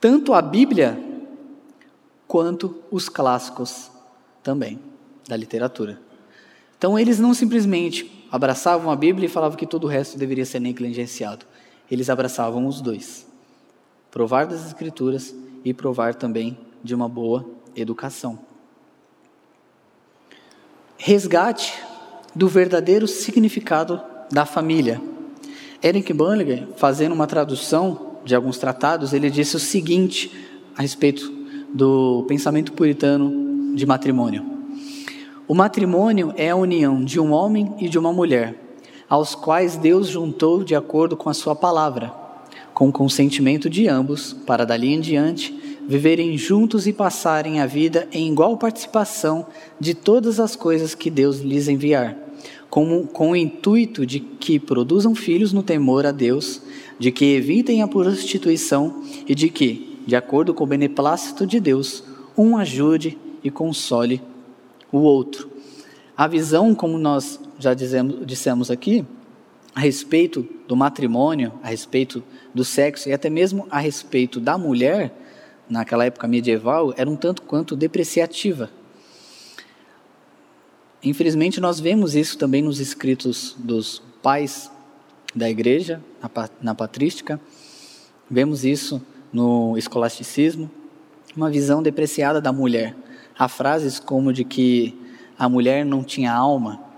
[0.00, 0.98] tanto a Bíblia
[2.26, 3.90] quanto os clássicos
[4.42, 4.78] também
[5.28, 6.00] da literatura.
[6.76, 10.58] Então eles não simplesmente abraçavam a Bíblia e falavam que todo o resto deveria ser
[10.58, 11.46] negligenciado.
[11.90, 13.26] Eles abraçavam os dois.
[14.10, 18.38] Provar das Escrituras e provar também de uma boa educação.
[20.96, 21.74] Resgate
[22.34, 25.00] do verdadeiro significado da família.
[25.82, 30.30] Eric Bunninger, fazendo uma tradução de alguns tratados, ele disse o seguinte
[30.76, 31.30] a respeito
[31.74, 34.44] do pensamento puritano de matrimônio.
[35.48, 38.54] O matrimônio é a união de um homem e de uma mulher,
[39.12, 42.14] aos quais Deus juntou de acordo com a sua palavra,
[42.72, 45.54] com o consentimento de ambos, para dali em diante
[45.86, 49.46] viverem juntos e passarem a vida em igual participação
[49.78, 52.16] de todas as coisas que Deus lhes enviar,
[52.70, 56.62] com, com o intuito de que produzam filhos no temor a Deus,
[56.98, 62.02] de que evitem a prostituição e de que, de acordo com o beneplácito de Deus,
[62.34, 64.22] um ajude e console
[64.90, 65.50] o outro.
[66.16, 69.06] A visão, como nós já dizemos, dissemos aqui,
[69.74, 72.22] a respeito do matrimônio, a respeito
[72.54, 75.12] do sexo e até mesmo a respeito da mulher,
[75.68, 78.68] naquela época medieval, era um tanto quanto depreciativa.
[81.02, 84.70] Infelizmente, nós vemos isso também nos escritos dos pais
[85.34, 86.02] da igreja,
[86.60, 87.40] na, patrística,
[88.30, 89.00] vemos isso
[89.32, 90.70] no escolasticismo,
[91.34, 92.94] uma visão depreciada da mulher.
[93.36, 94.94] Há frases como de que
[95.38, 96.91] a mulher não tinha alma,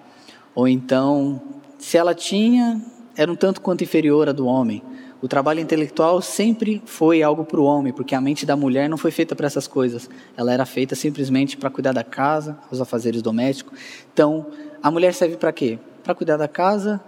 [0.54, 1.40] ou então,
[1.78, 2.80] se ela tinha,
[3.16, 4.82] era um tanto quanto inferior à do homem.
[5.20, 8.98] O trabalho intelectual sempre foi algo para o homem, porque a mente da mulher não
[8.98, 10.08] foi feita para essas coisas.
[10.36, 13.78] Ela era feita simplesmente para cuidar da casa, os afazeres domésticos.
[14.12, 14.46] Então,
[14.82, 15.78] a mulher serve para quê?
[16.02, 17.00] Para cuidar da casa,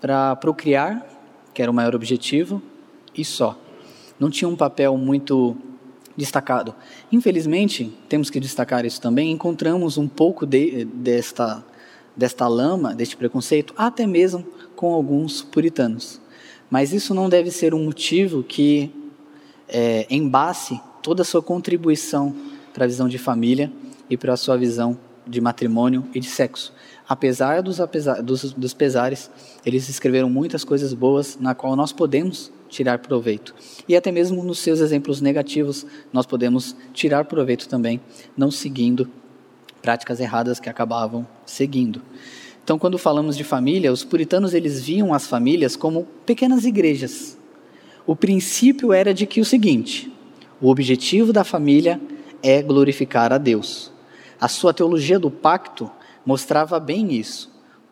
[0.00, 1.06] para procriar,
[1.54, 2.60] que era o maior objetivo,
[3.16, 3.56] e só.
[4.18, 5.56] Não tinha um papel muito
[6.16, 6.74] destacado.
[7.12, 11.64] Infelizmente, temos que destacar isso também, encontramos um pouco de, desta,
[12.18, 14.44] desta lama, deste preconceito, até mesmo
[14.74, 16.20] com alguns puritanos.
[16.68, 18.92] Mas isso não deve ser um motivo que
[19.68, 22.34] é, embace toda a sua contribuição
[22.74, 23.72] para a visão de família
[24.10, 26.72] e para a sua visão de matrimônio e de sexo.
[27.08, 29.30] Apesar dos, apesar, dos, dos pesares,
[29.64, 33.54] eles escreveram muitas coisas boas na qual nós podemos tirar proveito.
[33.88, 38.00] E até mesmo nos seus exemplos negativos, nós podemos tirar proveito também,
[38.36, 39.08] não seguindo
[39.82, 42.02] práticas erradas que acabavam seguindo.
[42.62, 47.38] Então, quando falamos de família, os puritanos eles viam as famílias como pequenas igrejas.
[48.06, 50.12] O princípio era de que o seguinte:
[50.60, 52.00] o objetivo da família
[52.42, 53.90] é glorificar a Deus.
[54.40, 55.90] A sua teologia do pacto
[56.24, 57.50] mostrava bem isso.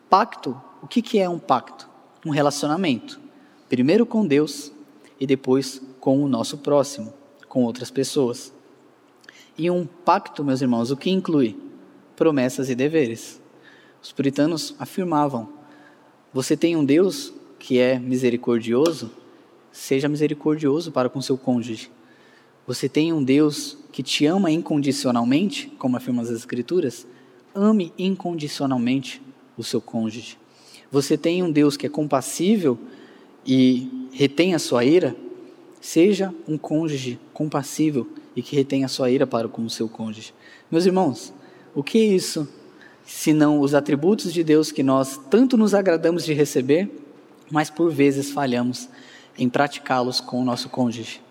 [0.09, 1.89] Pacto, o que, que é um pacto?
[2.25, 3.19] Um relacionamento.
[3.67, 4.71] Primeiro com Deus
[5.19, 7.13] e depois com o nosso próximo,
[7.49, 8.53] com outras pessoas.
[9.57, 11.66] E um pacto, meus irmãos, o que inclui?
[12.17, 13.39] Promessas e deveres.
[14.01, 15.47] Os puritanos afirmavam:
[16.33, 19.11] você tem um Deus que é misericordioso,
[19.71, 21.89] seja misericordioso para com seu cônjuge.
[22.65, 27.07] Você tem um Deus que te ama incondicionalmente, como afirmam as Escrituras,
[27.55, 29.21] ame incondicionalmente
[29.57, 30.37] o seu cônjuge.
[30.91, 32.77] Você tem um Deus que é compassível
[33.45, 35.15] e retém a sua ira,
[35.79, 40.33] seja um cônjuge compassível e que retém a sua ira para com o seu cônjuge.
[40.69, 41.33] Meus irmãos,
[41.77, 42.47] o que é isso
[43.05, 46.89] senão os atributos de Deus que nós tanto nos agradamos de receber,
[47.51, 48.89] mas por vezes falhamos
[49.37, 51.21] em praticá-los com o nosso cônjuge.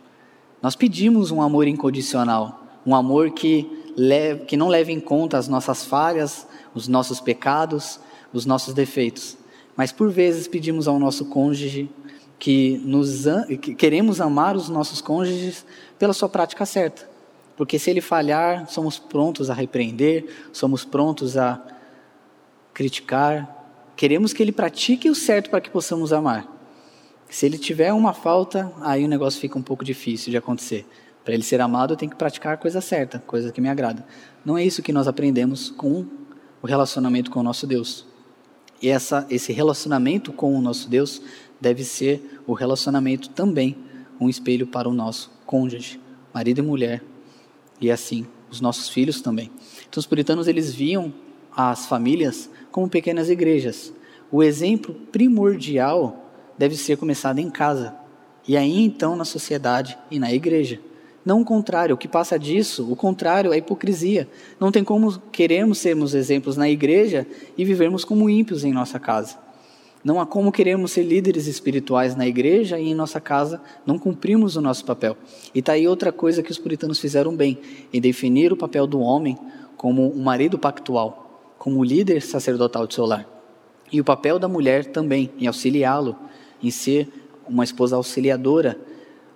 [0.63, 5.49] Nós pedimos um amor incondicional, um amor que, leve, que não leve em conta as
[5.49, 7.99] nossas falhas, os nossos pecados,
[8.33, 9.37] os nossos defeitos.
[9.77, 11.91] Mas por vezes pedimos ao nosso cônjuge
[12.39, 13.25] que, nos,
[13.61, 15.67] que queremos amar os nossos cônjuges
[15.99, 17.16] pela sua prática certa.
[17.57, 21.61] Porque se ele falhar, somos prontos a repreender, somos prontos a
[22.75, 23.65] criticar.
[23.97, 26.47] Queremos que ele pratique o certo para que possamos amar.
[27.29, 30.87] Se ele tiver uma falta, aí o negócio fica um pouco difícil de acontecer.
[31.25, 34.07] Para ele ser amado, eu tenho que praticar a coisa certa, coisa que me agrada.
[34.45, 36.07] Não é isso que nós aprendemos com
[36.63, 38.07] o relacionamento com o nosso Deus.
[38.81, 41.23] E essa, esse relacionamento com o nosso Deus
[41.61, 43.77] deve ser o relacionamento também
[44.21, 46.01] um espelho para o nosso cônjuge,
[46.33, 47.03] marido e mulher,
[47.81, 49.51] e assim os nossos filhos também.
[49.89, 51.13] Então os puritanos eles viam
[51.55, 53.93] as famílias como pequenas igrejas.
[54.31, 57.95] O exemplo primordial deve ser começado em casa
[58.47, 60.81] e aí então na sociedade e na igreja.
[61.25, 64.29] Não o contrário, o que passa disso, o contrário é hipocrisia.
[64.61, 67.27] Não tem como queremos sermos exemplos na igreja
[67.59, 69.46] e vivermos como ímpios em nossa casa.
[70.07, 74.55] Não há como queremos ser líderes espirituais na igreja e em nossa casa não cumprimos
[74.55, 75.17] o nosso papel.
[75.53, 77.59] E está aí outra coisa que os puritanos fizeram bem,
[77.93, 79.37] em definir o papel do homem
[79.77, 83.27] como um marido pactual, como líder sacerdotal de seu lar.
[83.91, 86.15] E o papel da mulher também, em auxiliá-lo,
[86.63, 87.09] em ser
[87.49, 88.79] uma esposa auxiliadora,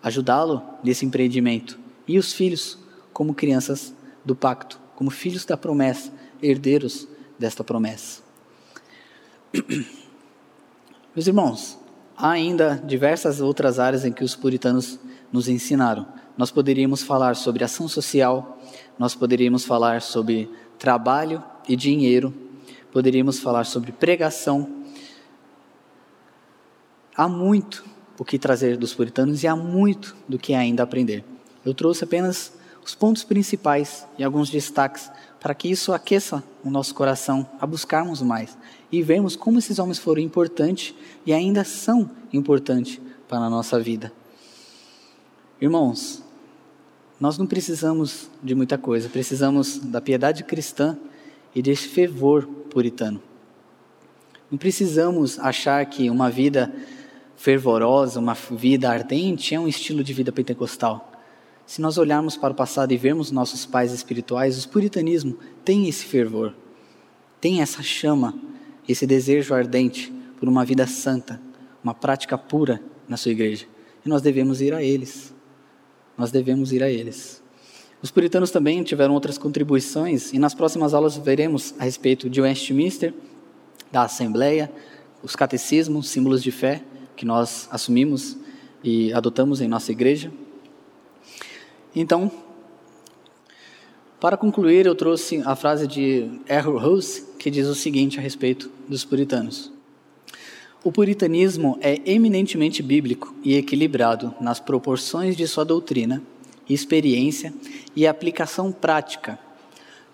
[0.01, 1.81] ajudá-lo nesse empreendimento.
[2.07, 2.79] E os filhos,
[3.13, 3.93] como crianças
[4.25, 8.23] do pacto, como filhos da promessa, herdeiros desta promessa.
[11.13, 11.77] Meus irmãos,
[12.17, 14.97] há ainda diversas outras áreas em que os puritanos
[15.33, 16.07] nos ensinaram.
[16.39, 18.61] Nós poderíamos falar sobre ação social,
[18.97, 20.49] nós poderíamos falar sobre
[20.79, 22.33] trabalho e dinheiro,
[22.93, 24.85] poderíamos falar sobre pregação.
[27.17, 27.85] Há muito
[28.17, 31.25] o que trazer dos puritanos e há muito do que ainda aprender.
[31.65, 32.53] Eu trouxe apenas
[32.85, 35.11] os pontos principais e alguns destaques
[35.41, 38.57] para que isso aqueça o nosso coração a buscarmos mais
[38.93, 44.13] e vermos como esses homens foram importantes e ainda são importantes para a nossa vida.
[45.61, 46.23] Irmãos,
[47.19, 50.97] nós não precisamos de muita coisa, precisamos da piedade cristã
[51.55, 53.23] e desse fervor puritano.
[54.51, 56.73] Não precisamos achar que uma vida
[57.37, 61.10] fervorosa, uma vida ardente é um estilo de vida pentecostal.
[61.71, 66.05] Se nós olharmos para o passado e vermos nossos pais espirituais, o puritanismo tem esse
[66.05, 66.53] fervor,
[67.41, 68.35] tem essa chama,
[68.89, 71.41] esse desejo ardente por uma vida santa,
[71.81, 73.67] uma prática pura na sua igreja.
[74.05, 75.33] E nós devemos ir a eles.
[76.19, 77.41] Nós devemos ir a eles.
[78.03, 83.15] Os puritanos também tiveram outras contribuições, e nas próximas aulas veremos a respeito de Westminster,
[83.93, 84.73] da Assembleia,
[85.23, 86.83] os catecismos, símbolos de fé
[87.15, 88.37] que nós assumimos
[88.83, 90.33] e adotamos em nossa igreja.
[91.95, 92.31] Então,
[94.21, 98.71] para concluir, eu trouxe a frase de Errol Rose, que diz o seguinte a respeito
[98.87, 99.73] dos puritanos:
[100.85, 106.23] O puritanismo é eminentemente bíblico e equilibrado nas proporções de sua doutrina,
[106.69, 107.53] experiência
[107.97, 109.39] e aplicação prática.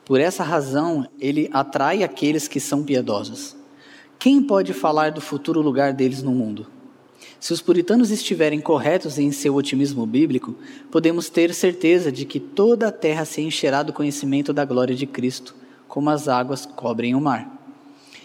[0.05, 3.57] Por essa razão, ele atrai aqueles que são piedosos.
[4.21, 6.76] Quem pode falar do futuro lugar deles no mundo?
[7.39, 10.55] Se os puritanos estiverem corretos em seu otimismo bíblico,
[10.91, 15.07] podemos ter certeza de que toda a terra se encherá do conhecimento da glória de
[15.07, 15.55] Cristo,
[15.87, 17.53] como as águas cobrem o mar.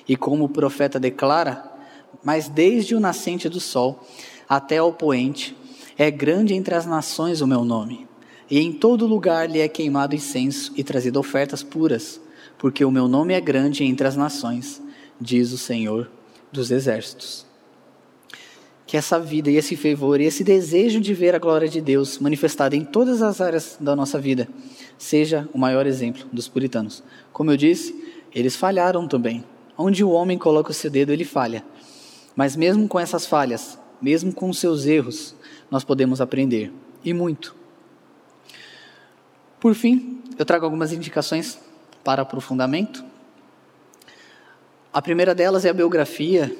[0.07, 1.69] E como o profeta declara,
[2.23, 4.03] mas desde o nascente do sol
[4.47, 5.55] até ao poente,
[5.97, 8.07] é grande entre as nações o meu nome,
[8.49, 12.19] e em todo lugar lhe é queimado incenso e trazido ofertas puras,
[12.57, 14.81] porque o meu nome é grande entre as nações,
[15.19, 16.09] diz o Senhor
[16.51, 17.50] dos exércitos
[18.91, 22.19] que essa vida e esse fervor e esse desejo de ver a glória de Deus
[22.19, 24.49] manifestada em todas as áreas da nossa vida
[24.97, 27.01] seja o maior exemplo dos puritanos.
[27.31, 27.95] Como eu disse,
[28.35, 29.45] eles falharam também.
[29.77, 31.63] Onde o homem coloca o seu dedo, ele falha.
[32.35, 35.35] Mas mesmo com essas falhas, mesmo com os seus erros,
[35.71, 36.69] nós podemos aprender
[37.01, 37.55] e muito.
[39.57, 41.57] Por fim, eu trago algumas indicações
[42.03, 43.05] para aprofundamento.
[44.91, 46.53] A primeira delas é a biografia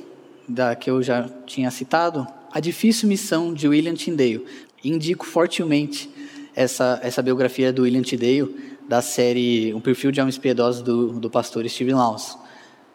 [0.54, 4.46] da que eu já tinha citado, A Difícil Missão de William Tyndale.
[4.84, 6.10] Indico fortemente
[6.56, 11.30] essa, essa biografia do William Tyndale, da série Um Perfil de Homens Piedosos do, do
[11.30, 12.40] pastor Steven Lawson.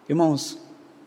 [0.09, 0.59] Irmãos,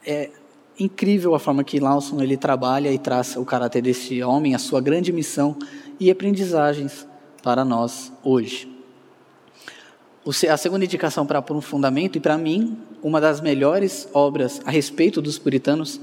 [0.06, 0.32] é
[0.80, 4.82] incrível a forma que Lawson ele trabalha e traça o caráter desse homem, a sua
[4.82, 5.58] grande missão
[6.00, 7.06] e aprendizagens
[7.44, 8.68] para nós hoje.
[10.50, 15.40] A segunda indicação para aprofundamento, e para mim, uma das melhores obras a respeito dos
[15.40, 16.00] puritanos,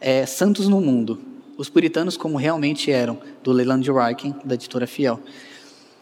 [0.00, 1.20] é, Santos no Mundo,
[1.56, 5.20] os puritanos como realmente eram, do Leland Ryken, da editora Fiel.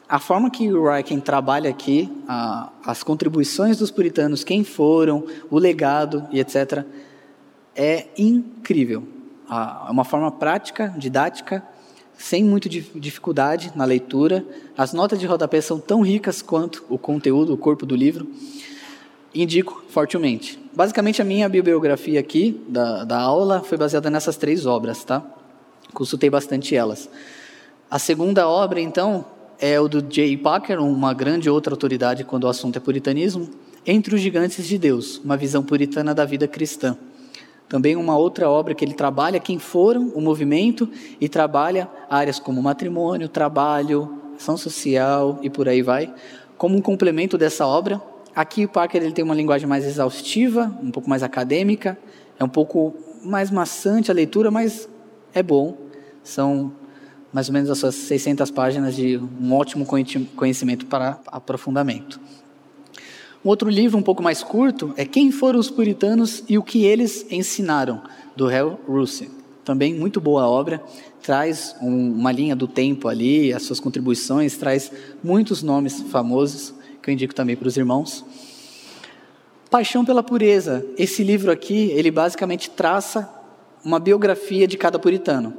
[0.08, 5.58] A forma que o Ryken trabalha aqui, a, as contribuições dos puritanos, quem foram, o
[5.58, 6.84] legado e etc.,
[7.76, 9.06] é incrível.
[9.50, 11.62] É uma forma prática, didática,
[12.16, 14.44] sem muita dificuldade na leitura.
[14.76, 18.28] As notas de rodapé são tão ricas quanto o conteúdo, o corpo do livro.
[19.34, 20.58] Indico fortemente.
[20.74, 25.22] Basicamente, a minha bibliografia aqui da, da aula foi baseada nessas três obras, tá?
[25.92, 27.10] Consultei bastante elas.
[27.90, 29.24] A segunda obra, então,
[29.58, 30.36] é o do J.
[30.36, 33.48] Packer, uma grande outra autoridade quando o assunto é puritanismo,
[33.86, 36.96] Entre os Gigantes de Deus, uma visão puritana da vida cristã.
[37.68, 40.88] Também uma outra obra que ele trabalha quem foram o movimento
[41.20, 46.12] e trabalha áreas como matrimônio, trabalho, ação social e por aí vai.
[46.56, 48.00] Como um complemento dessa obra,
[48.38, 51.98] Aqui o Parker ele tem uma linguagem mais exaustiva, um pouco mais acadêmica,
[52.38, 54.88] é um pouco mais maçante a leitura, mas
[55.34, 55.76] é bom.
[56.22, 56.72] São
[57.32, 59.84] mais ou menos as suas 600 páginas de um ótimo
[60.36, 62.20] conhecimento para aprofundamento.
[63.44, 66.84] Um outro livro um pouco mais curto é Quem foram os puritanos e o que
[66.84, 68.04] eles ensinaram,
[68.36, 69.30] do Hal Russell.
[69.64, 70.80] Também muito boa obra,
[71.20, 74.92] traz um, uma linha do tempo ali, as suas contribuições, traz
[75.24, 76.77] muitos nomes famosos
[77.08, 78.22] que eu indico também para os irmãos.
[79.70, 80.84] Paixão pela Pureza.
[80.98, 83.28] Esse livro aqui, ele basicamente traça
[83.82, 85.54] uma biografia de cada puritano.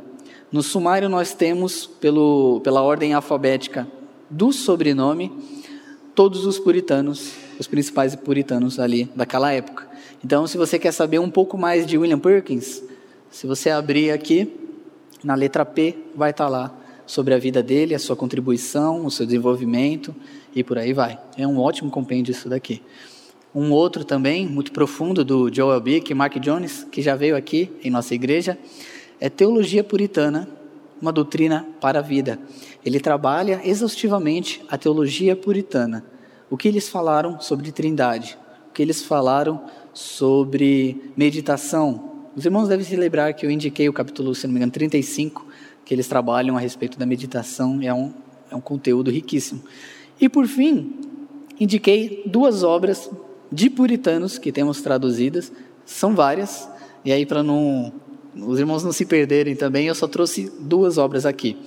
[0.51, 3.87] No sumário nós temos, pelo, pela ordem alfabética
[4.29, 5.31] do sobrenome,
[6.13, 9.87] todos os puritanos, os principais puritanos ali daquela época.
[10.23, 12.83] Então, se você quer saber um pouco mais de William Perkins,
[13.31, 14.53] se você abrir aqui,
[15.23, 16.75] na letra P, vai estar lá
[17.07, 20.13] sobre a vida dele, a sua contribuição, o seu desenvolvimento
[20.55, 21.19] e por aí vai.
[21.37, 22.81] É um ótimo compêndio isso daqui.
[23.53, 27.71] Um outro também, muito profundo, do Joel Bick e Mark Jones, que já veio aqui
[27.83, 28.57] em nossa igreja,
[29.19, 30.47] é Teologia Puritana,
[31.01, 32.39] uma doutrina para a vida.
[32.85, 36.03] ele trabalha exaustivamente a teologia puritana.
[36.49, 38.37] O que eles falaram sobre trindade,
[38.69, 39.61] o que eles falaram
[39.93, 42.29] sobre meditação.
[42.35, 45.45] Os irmãos devem se lembrar que eu indiquei o capítulo, se não me engano, 35,
[45.85, 48.13] que eles trabalham a respeito da meditação, é um,
[48.49, 49.61] é um conteúdo riquíssimo.
[50.19, 50.93] E por fim,
[51.59, 53.09] indiquei duas obras
[53.51, 55.51] de puritanos que temos traduzidas,
[55.85, 56.69] são várias,
[57.03, 57.91] e aí para não
[58.35, 61.57] os irmãos não se perderem também, eu só trouxe duas obras aqui.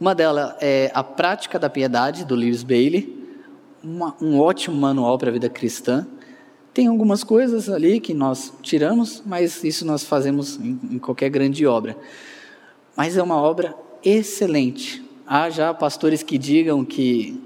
[0.00, 3.16] Uma delas é A Prática da Piedade, do Lewis Bailey,
[3.82, 6.06] uma, um ótimo manual para a vida cristã.
[6.74, 11.66] Tem algumas coisas ali que nós tiramos, mas isso nós fazemos em, em qualquer grande
[11.66, 11.96] obra.
[12.96, 13.74] Mas é uma obra
[14.04, 15.04] excelente.
[15.26, 17.40] Há já pastores que digam que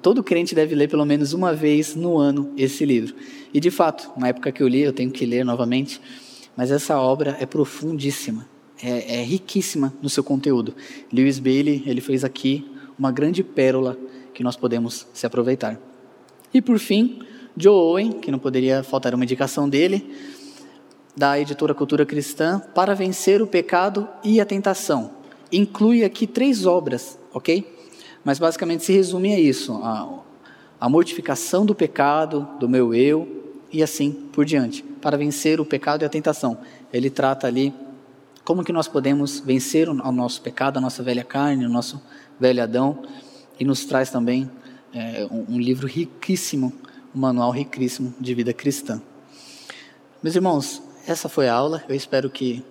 [0.00, 3.14] todo crente deve ler pelo menos uma vez no ano esse livro.
[3.52, 6.00] E de fato, na época que eu li, eu tenho que ler novamente,
[6.56, 8.48] mas essa obra é profundíssima,
[8.82, 10.74] é, é riquíssima no seu conteúdo.
[11.12, 12.66] Lewis Bailey, ele fez aqui
[12.98, 13.98] uma grande pérola
[14.32, 15.78] que nós podemos se aproveitar.
[16.52, 17.20] E por fim,
[17.56, 20.10] Joe Owen, que não poderia faltar uma indicação dele,
[21.16, 25.10] da editora Cultura Cristã, Para Vencer o Pecado e a Tentação.
[25.52, 27.79] Inclui aqui três obras, ok?
[28.24, 30.20] Mas basicamente se resume a isso: a,
[30.80, 33.40] a mortificação do pecado, do meu eu,
[33.72, 36.58] e assim por diante, para vencer o pecado e a tentação.
[36.92, 37.74] Ele trata ali
[38.44, 42.02] como que nós podemos vencer o nosso pecado, a nossa velha carne, o nosso
[42.38, 43.02] velho Adão,
[43.58, 44.50] e nos traz também
[44.92, 46.72] é, um, um livro riquíssimo,
[47.14, 49.00] um manual riquíssimo de vida cristã.
[50.22, 51.82] Meus irmãos, essa foi a aula.
[51.88, 52.64] Eu espero que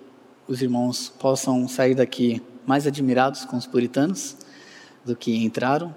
[0.46, 4.36] os irmãos possam sair daqui mais admirados com os puritanos
[5.04, 5.94] do que entraram.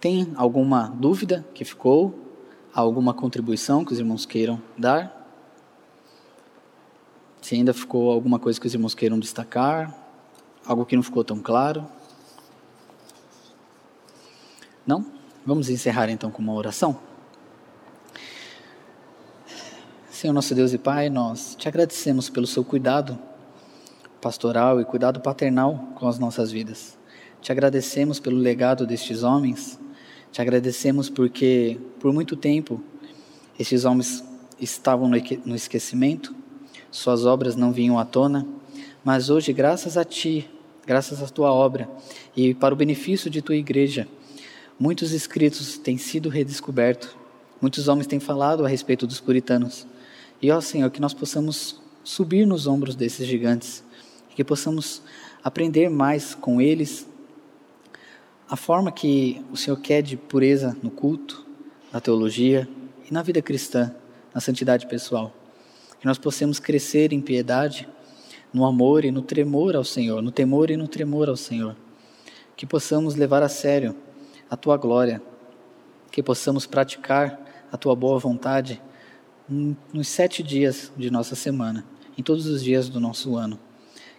[0.00, 2.26] Tem alguma dúvida que ficou?
[2.72, 5.14] Alguma contribuição que os irmãos queiram dar?
[7.40, 9.94] Se ainda ficou alguma coisa que os irmãos queiram destacar?
[10.66, 11.86] Algo que não ficou tão claro?
[14.86, 15.04] Não?
[15.44, 16.98] Vamos encerrar então com uma oração?
[20.10, 23.16] Senhor nosso Deus e Pai, nós te agradecemos pelo seu cuidado
[24.20, 26.97] pastoral e cuidado paternal com as nossas vidas.
[27.40, 29.78] Te agradecemos pelo legado destes homens.
[30.30, 32.82] Te agradecemos porque, por muito tempo,
[33.58, 34.24] estes homens
[34.60, 36.34] estavam no esquecimento,
[36.90, 38.46] suas obras não vinham à tona,
[39.04, 40.48] mas hoje, graças a Ti,
[40.86, 41.88] graças à Tua obra
[42.36, 44.06] e para o benefício de Tua igreja,
[44.78, 47.16] muitos escritos têm sido redescobertos,
[47.60, 49.86] muitos homens têm falado a respeito dos puritanos.
[50.42, 53.82] E, ó Senhor, que nós possamos subir nos ombros desses gigantes,
[54.34, 55.02] que possamos
[55.42, 57.07] aprender mais com eles
[58.48, 61.46] a forma que o Senhor quer de pureza no culto,
[61.92, 62.66] na teologia
[63.08, 63.94] e na vida cristã,
[64.34, 65.34] na santidade pessoal.
[66.00, 67.86] Que nós possamos crescer em piedade,
[68.52, 71.76] no amor e no tremor ao Senhor, no temor e no tremor ao Senhor.
[72.56, 73.94] Que possamos levar a sério
[74.50, 75.20] a tua glória,
[76.10, 77.38] que possamos praticar
[77.70, 78.80] a tua boa vontade
[79.92, 81.84] nos sete dias de nossa semana,
[82.16, 83.60] em todos os dias do nosso ano.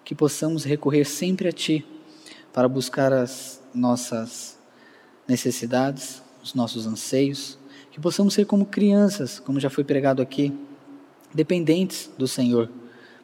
[0.05, 1.84] Que possamos recorrer sempre a ti
[2.53, 4.57] para buscar as nossas
[5.28, 7.57] necessidades, os nossos anseios,
[7.91, 10.53] que possamos ser como crianças, como já foi pregado aqui,
[11.34, 12.70] dependentes do Senhor,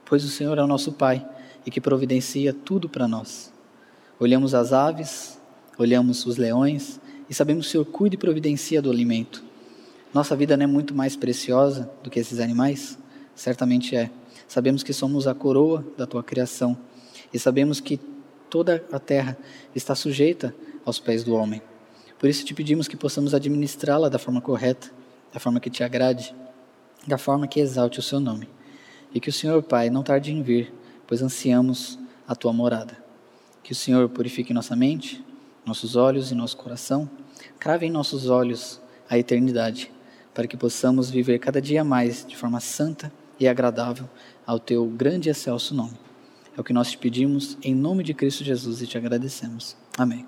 [0.05, 1.25] pois o Senhor é o nosso Pai
[1.65, 3.51] e que providencia tudo para nós.
[4.19, 5.39] Olhamos as aves,
[5.77, 9.43] olhamos os leões e sabemos que o Senhor cuida e providencia do alimento.
[10.13, 12.97] Nossa vida não é muito mais preciosa do que esses animais?
[13.35, 14.09] Certamente é.
[14.47, 16.77] Sabemos que somos a coroa da tua criação
[17.33, 17.99] e sabemos que
[18.55, 19.37] toda a terra
[19.75, 21.61] está sujeita aos pés do homem.
[22.17, 24.89] Por isso te pedimos que possamos administrá-la da forma correta,
[25.33, 26.33] da forma que te agrade,
[27.05, 28.47] da forma que exalte o seu nome.
[29.13, 30.73] E que o Senhor, Pai, não tarde em vir,
[31.05, 32.97] pois ansiamos a tua morada.
[33.61, 35.21] Que o Senhor purifique nossa mente,
[35.65, 37.09] nossos olhos e nosso coração,
[37.59, 38.79] crave em nossos olhos
[39.09, 39.91] a eternidade,
[40.33, 44.07] para que possamos viver cada dia mais de forma santa e agradável
[44.47, 46.04] ao teu grande e excelso nome.
[46.57, 49.75] É o que nós te pedimos em nome de Cristo Jesus e te agradecemos.
[49.97, 50.25] Amém.